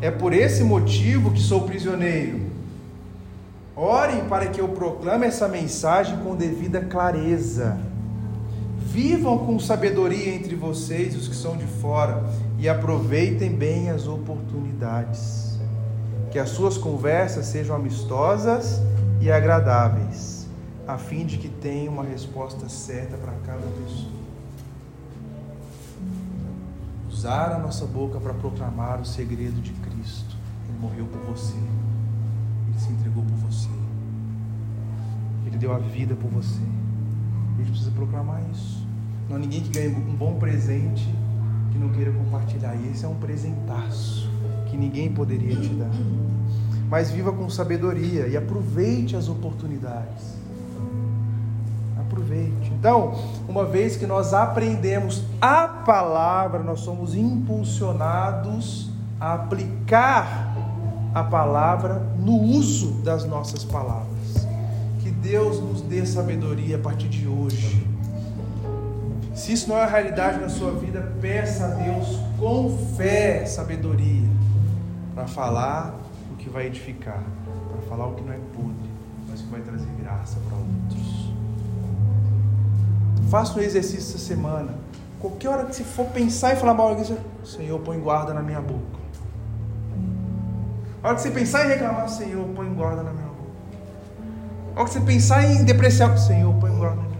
É 0.00 0.10
por 0.10 0.32
esse 0.32 0.62
motivo 0.62 1.32
que 1.32 1.40
sou 1.40 1.62
prisioneiro. 1.62 2.40
Orem 3.74 4.24
para 4.24 4.46
que 4.46 4.60
eu 4.60 4.68
proclame 4.68 5.26
essa 5.26 5.48
mensagem 5.48 6.18
com 6.18 6.34
devida 6.34 6.80
clareza. 6.80 7.78
Vivam 8.96 9.36
com 9.36 9.58
sabedoria 9.58 10.34
entre 10.34 10.54
vocês, 10.54 11.14
os 11.14 11.28
que 11.28 11.36
são 11.36 11.54
de 11.54 11.66
fora 11.66 12.24
e 12.58 12.66
aproveitem 12.66 13.54
bem 13.54 13.90
as 13.90 14.06
oportunidades. 14.06 15.60
Que 16.30 16.38
as 16.38 16.48
suas 16.48 16.78
conversas 16.78 17.44
sejam 17.44 17.76
amistosas 17.76 18.80
e 19.20 19.30
agradáveis, 19.30 20.48
a 20.88 20.96
fim 20.96 21.26
de 21.26 21.36
que 21.36 21.46
tenham 21.46 21.92
uma 21.92 22.04
resposta 22.04 22.70
certa 22.70 23.18
para 23.18 23.34
cada 23.44 23.66
pessoa. 23.66 24.16
Usar 27.10 27.52
a 27.52 27.58
nossa 27.58 27.84
boca 27.84 28.18
para 28.18 28.32
proclamar 28.32 29.02
o 29.02 29.04
segredo 29.04 29.60
de 29.60 29.72
Cristo. 29.72 30.34
Ele 30.70 30.78
morreu 30.78 31.04
por 31.04 31.20
você. 31.34 31.52
Ele 31.52 32.78
se 32.78 32.90
entregou 32.90 33.22
por 33.22 33.36
você. 33.50 33.68
Ele 35.44 35.58
deu 35.58 35.74
a 35.74 35.78
vida 35.78 36.14
por 36.14 36.30
você. 36.30 36.62
A 37.56 37.58
gente 37.58 37.72
precisa 37.72 37.90
proclamar 37.90 38.40
isso. 38.50 38.85
Não 39.28 39.36
há 39.36 39.38
ninguém 39.38 39.60
que 39.60 39.70
ganhe 39.70 39.88
um 39.88 40.14
bom 40.14 40.38
presente 40.38 41.08
que 41.72 41.78
não 41.78 41.88
queira 41.90 42.12
compartilhar. 42.12 42.74
E 42.76 42.90
esse 42.90 43.04
é 43.04 43.08
um 43.08 43.16
presentaço 43.16 44.30
que 44.66 44.76
ninguém 44.76 45.12
poderia 45.12 45.56
te 45.56 45.68
dar. 45.68 45.90
Mas 46.88 47.10
viva 47.10 47.32
com 47.32 47.50
sabedoria 47.50 48.28
e 48.28 48.36
aproveite 48.36 49.16
as 49.16 49.28
oportunidades. 49.28 50.36
Aproveite. 51.98 52.72
Então, 52.78 53.14
uma 53.48 53.64
vez 53.64 53.96
que 53.96 54.06
nós 54.06 54.32
aprendemos 54.32 55.24
a 55.40 55.66
palavra, 55.66 56.62
nós 56.62 56.80
somos 56.80 57.14
impulsionados 57.14 58.90
a 59.18 59.34
aplicar 59.34 60.54
a 61.12 61.24
palavra 61.24 62.06
no 62.18 62.40
uso 62.40 62.92
das 63.02 63.24
nossas 63.24 63.64
palavras. 63.64 64.46
Que 65.00 65.10
Deus 65.10 65.60
nos 65.60 65.80
dê 65.80 66.06
sabedoria 66.06 66.76
a 66.76 66.78
partir 66.78 67.08
de 67.08 67.26
hoje. 67.26 67.95
Se 69.36 69.52
isso 69.52 69.68
não 69.68 69.76
é 69.76 69.84
a 69.84 69.86
realidade 69.86 70.40
na 70.40 70.48
sua 70.48 70.72
vida, 70.72 71.12
peça 71.20 71.66
a 71.66 71.68
Deus 71.68 72.18
com 72.38 72.74
fé 72.96 73.44
sabedoria 73.44 74.26
para 75.14 75.26
falar 75.26 75.94
o 76.32 76.36
que 76.36 76.48
vai 76.48 76.66
edificar, 76.68 77.22
para 77.70 77.82
falar 77.86 78.06
o 78.06 78.14
que 78.14 78.22
não 78.22 78.32
é 78.32 78.38
podre, 78.54 78.90
mas 79.28 79.42
que 79.42 79.48
vai 79.48 79.60
trazer 79.60 79.88
graça 80.00 80.38
para 80.48 80.56
outros. 80.56 81.30
Faça 83.28 83.58
um 83.58 83.62
exercício 83.62 83.98
essa 83.98 84.18
semana. 84.18 84.74
Qualquer 85.20 85.50
hora 85.50 85.66
que 85.66 85.76
você 85.76 85.84
for 85.84 86.06
pensar 86.06 86.54
e 86.54 86.56
falar 86.56 86.72
mal, 86.72 86.96
Senhor, 87.44 87.78
põe 87.80 88.00
guarda 88.00 88.32
na 88.32 88.42
minha 88.42 88.62
boca. 88.62 88.96
A 91.02 91.08
hora 91.08 91.16
que 91.16 91.22
você 91.22 91.30
pensar 91.30 91.66
em 91.66 91.68
reclamar, 91.68 92.08
Senhor, 92.08 92.48
põe 92.54 92.72
guarda 92.72 93.02
na 93.02 93.12
minha 93.12 93.26
boca. 93.26 93.50
A 94.74 94.80
hora 94.80 94.88
que 94.88 94.94
você 94.94 95.00
pensar 95.00 95.44
em 95.44 95.62
depreciar, 95.62 96.16
Senhor, 96.16 96.54
põe 96.54 96.70
guarda 96.70 96.96
na 96.96 97.02
minha 97.02 97.08
boca. 97.10 97.15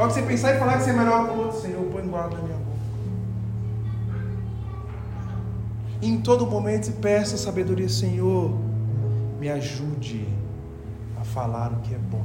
A 0.00 0.04
hora 0.04 0.14
que 0.14 0.18
você 0.18 0.26
pensar 0.26 0.56
em 0.56 0.58
falar 0.58 0.78
que 0.78 0.84
você 0.84 0.90
é 0.90 0.92
melhor 0.94 1.28
que 1.28 1.34
o 1.34 1.38
outro, 1.40 1.60
Senhor, 1.60 1.84
põe 1.92 2.02
guarda 2.08 2.34
na 2.34 2.42
minha 2.42 2.56
boca. 2.56 2.78
E 6.00 6.08
em 6.08 6.22
todo 6.22 6.46
momento 6.46 6.90
peça 7.02 7.36
sabedoria, 7.36 7.86
Senhor, 7.86 8.58
me 9.38 9.50
ajude 9.50 10.26
a 11.20 11.22
falar 11.22 11.70
o 11.72 11.80
que 11.82 11.94
é 11.94 11.98
bom. 11.98 12.24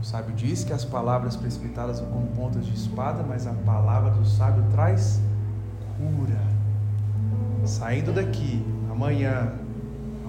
O 0.00 0.04
sábio 0.04 0.32
diz 0.32 0.62
que 0.62 0.72
as 0.72 0.84
palavras 0.84 1.34
precipitadas 1.34 1.96
são 1.96 2.06
como 2.06 2.28
pontas 2.28 2.64
de 2.64 2.72
espada, 2.72 3.24
mas 3.24 3.48
a 3.48 3.52
palavra 3.52 4.12
do 4.12 4.24
sábio 4.24 4.62
traz 4.70 5.20
cura. 5.98 6.40
Saindo 7.64 8.12
daqui, 8.12 8.64
amanhã, 8.88 9.54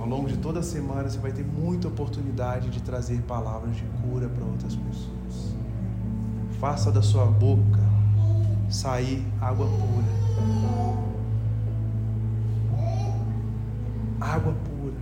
ao 0.07 0.09
longo 0.09 0.29
de 0.29 0.37
toda 0.37 0.61
a 0.61 0.63
semana, 0.63 1.09
você 1.09 1.17
vai 1.17 1.33
ter 1.33 1.43
muita 1.43 1.89
oportunidade 1.89 2.69
de 2.69 2.81
trazer 2.81 3.21
palavras 3.23 3.75
de 3.75 3.83
cura 4.01 4.29
para 4.29 4.45
outras 4.45 4.73
pessoas. 4.73 5.53
Faça 6.61 6.89
da 6.89 7.01
sua 7.01 7.25
boca 7.25 7.81
sair 8.69 9.25
água 9.41 9.67
pura. 9.67 10.07
Água 14.21 14.53
pura 14.53 14.95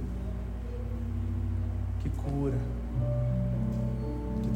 que 2.02 2.10
cura 2.10 2.58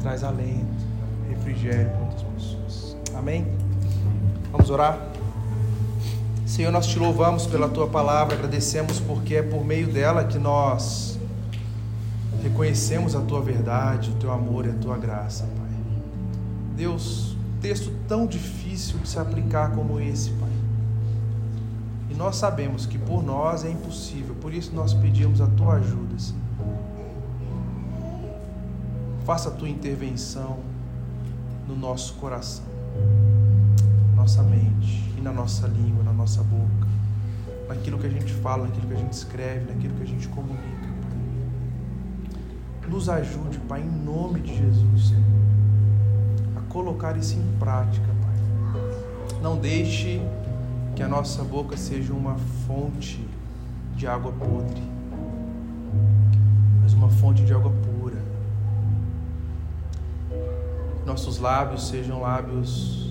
traz 0.02 0.24
alento, 0.24 0.84
refrigério 1.28 1.90
para 1.90 2.00
outras 2.00 2.22
pessoas. 2.22 2.96
Amém? 3.14 3.46
Vamos 4.50 4.68
orar? 4.68 5.09
Senhor, 6.60 6.72
nós 6.72 6.86
te 6.86 6.98
louvamos 6.98 7.46
pela 7.46 7.70
tua 7.70 7.86
palavra, 7.86 8.34
agradecemos 8.34 9.00
porque 9.00 9.36
é 9.36 9.42
por 9.42 9.64
meio 9.64 9.90
dela 9.90 10.24
que 10.24 10.38
nós 10.38 11.18
reconhecemos 12.42 13.16
a 13.16 13.22
tua 13.22 13.40
verdade, 13.40 14.10
o 14.10 14.14
teu 14.16 14.30
amor 14.30 14.66
e 14.66 14.68
a 14.68 14.74
tua 14.74 14.98
graça, 14.98 15.44
Pai. 15.56 15.70
Deus, 16.76 17.34
texto 17.62 17.90
tão 18.06 18.26
difícil 18.26 18.98
de 18.98 19.08
se 19.08 19.18
aplicar 19.18 19.74
como 19.74 19.98
esse, 19.98 20.32
Pai. 20.32 20.50
E 22.10 22.14
nós 22.14 22.36
sabemos 22.36 22.84
que 22.84 22.98
por 22.98 23.24
nós 23.24 23.64
é 23.64 23.70
impossível, 23.70 24.34
por 24.34 24.52
isso 24.52 24.74
nós 24.74 24.92
pedimos 24.92 25.40
a 25.40 25.46
tua 25.46 25.76
ajuda, 25.76 26.18
Senhor 26.18 26.40
faça 29.24 29.48
a 29.48 29.52
tua 29.52 29.68
intervenção 29.68 30.58
no 31.66 31.74
nosso 31.74 32.12
coração, 32.14 32.64
nossa 34.20 34.42
mente 34.42 35.10
e 35.16 35.20
na 35.22 35.32
nossa 35.32 35.66
língua, 35.66 36.04
na 36.04 36.12
nossa 36.12 36.42
boca, 36.42 36.86
naquilo 37.66 37.98
que 37.98 38.06
a 38.06 38.10
gente 38.10 38.30
fala, 38.34 38.66
naquilo 38.66 38.86
que 38.86 38.92
a 38.92 38.98
gente 38.98 39.14
escreve, 39.14 39.72
naquilo 39.72 39.94
que 39.94 40.02
a 40.02 40.06
gente 40.06 40.28
comunica, 40.28 40.88
Pai. 42.82 42.90
Nos 42.90 43.08
ajude, 43.08 43.58
Pai, 43.60 43.80
em 43.80 43.90
nome 43.90 44.40
de 44.40 44.54
Jesus, 44.54 45.08
Senhor, 45.08 45.22
a 46.54 46.60
colocar 46.70 47.16
isso 47.16 47.38
em 47.38 47.58
prática, 47.58 48.06
Pai. 48.06 49.40
Não 49.40 49.56
deixe 49.56 50.20
que 50.94 51.02
a 51.02 51.08
nossa 51.08 51.42
boca 51.42 51.78
seja 51.78 52.12
uma 52.12 52.36
fonte 52.66 53.26
de 53.96 54.06
água 54.06 54.32
podre, 54.32 54.82
mas 56.82 56.92
uma 56.92 57.08
fonte 57.08 57.42
de 57.42 57.54
água 57.54 57.70
pura 57.70 57.90
nossos 61.06 61.38
lábios 61.38 61.88
sejam 61.88 62.20
lábios 62.20 63.09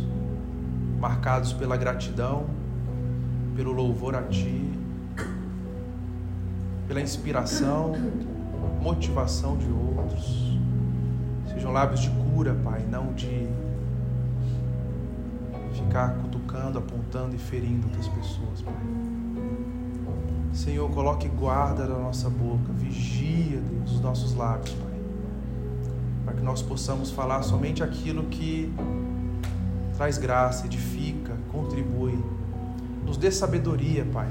marcados 1.00 1.54
pela 1.54 1.78
gratidão, 1.78 2.45
pelo 3.56 3.72
louvor 3.72 4.16
a 4.16 4.24
Ti, 4.24 4.70
pela 6.88 7.02
inspiração, 7.02 7.93
motivação 8.82 9.58
de 9.58 9.70
outros. 9.70 10.58
Sejam 11.47 11.72
lábios 11.72 12.02
de 12.02 12.10
cura, 12.10 12.54
Pai, 12.64 12.86
não 12.89 13.14
de 13.14 13.47
ficar 15.74 16.16
cutucando, 16.16 16.78
apontando 16.78 17.36
e 17.36 17.39
ferindo 17.39 17.88
outras 17.88 18.08
pessoas, 18.08 18.62
Pai. 18.62 18.74
Senhor, 20.54 20.89
coloque 20.91 21.28
guarda 21.28 21.86
na 21.86 21.97
nossa 21.97 22.30
boca, 22.30 22.74
vigia, 22.74 23.62
Deus, 23.62 23.93
os 23.93 24.02
nossos 24.02 24.36
lábios, 24.36 24.74
Pai 24.74 24.89
para 26.30 26.38
que 26.38 26.43
nós 26.43 26.62
possamos 26.62 27.10
falar 27.10 27.41
somente 27.41 27.82
aquilo 27.82 28.24
que 28.26 28.72
traz 30.00 30.18
graça, 30.18 30.66
edifica, 30.66 31.36
contribui. 31.52 32.18
Nos 33.06 33.18
dê 33.18 33.30
sabedoria, 33.30 34.06
Pai, 34.06 34.30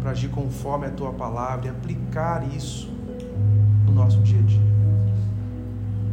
para 0.00 0.12
agir 0.12 0.28
conforme 0.28 0.86
a 0.86 0.90
tua 0.90 1.12
palavra 1.12 1.66
e 1.66 1.68
aplicar 1.68 2.42
isso 2.56 2.90
no 3.84 3.92
nosso 3.92 4.18
dia 4.22 4.38
a 4.38 4.42
dia. 4.42 4.62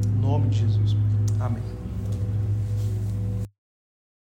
Em 0.05 0.19
nome 0.19 0.49
de 0.49 0.59
Jesus. 0.59 0.97
Amém. 1.39 1.70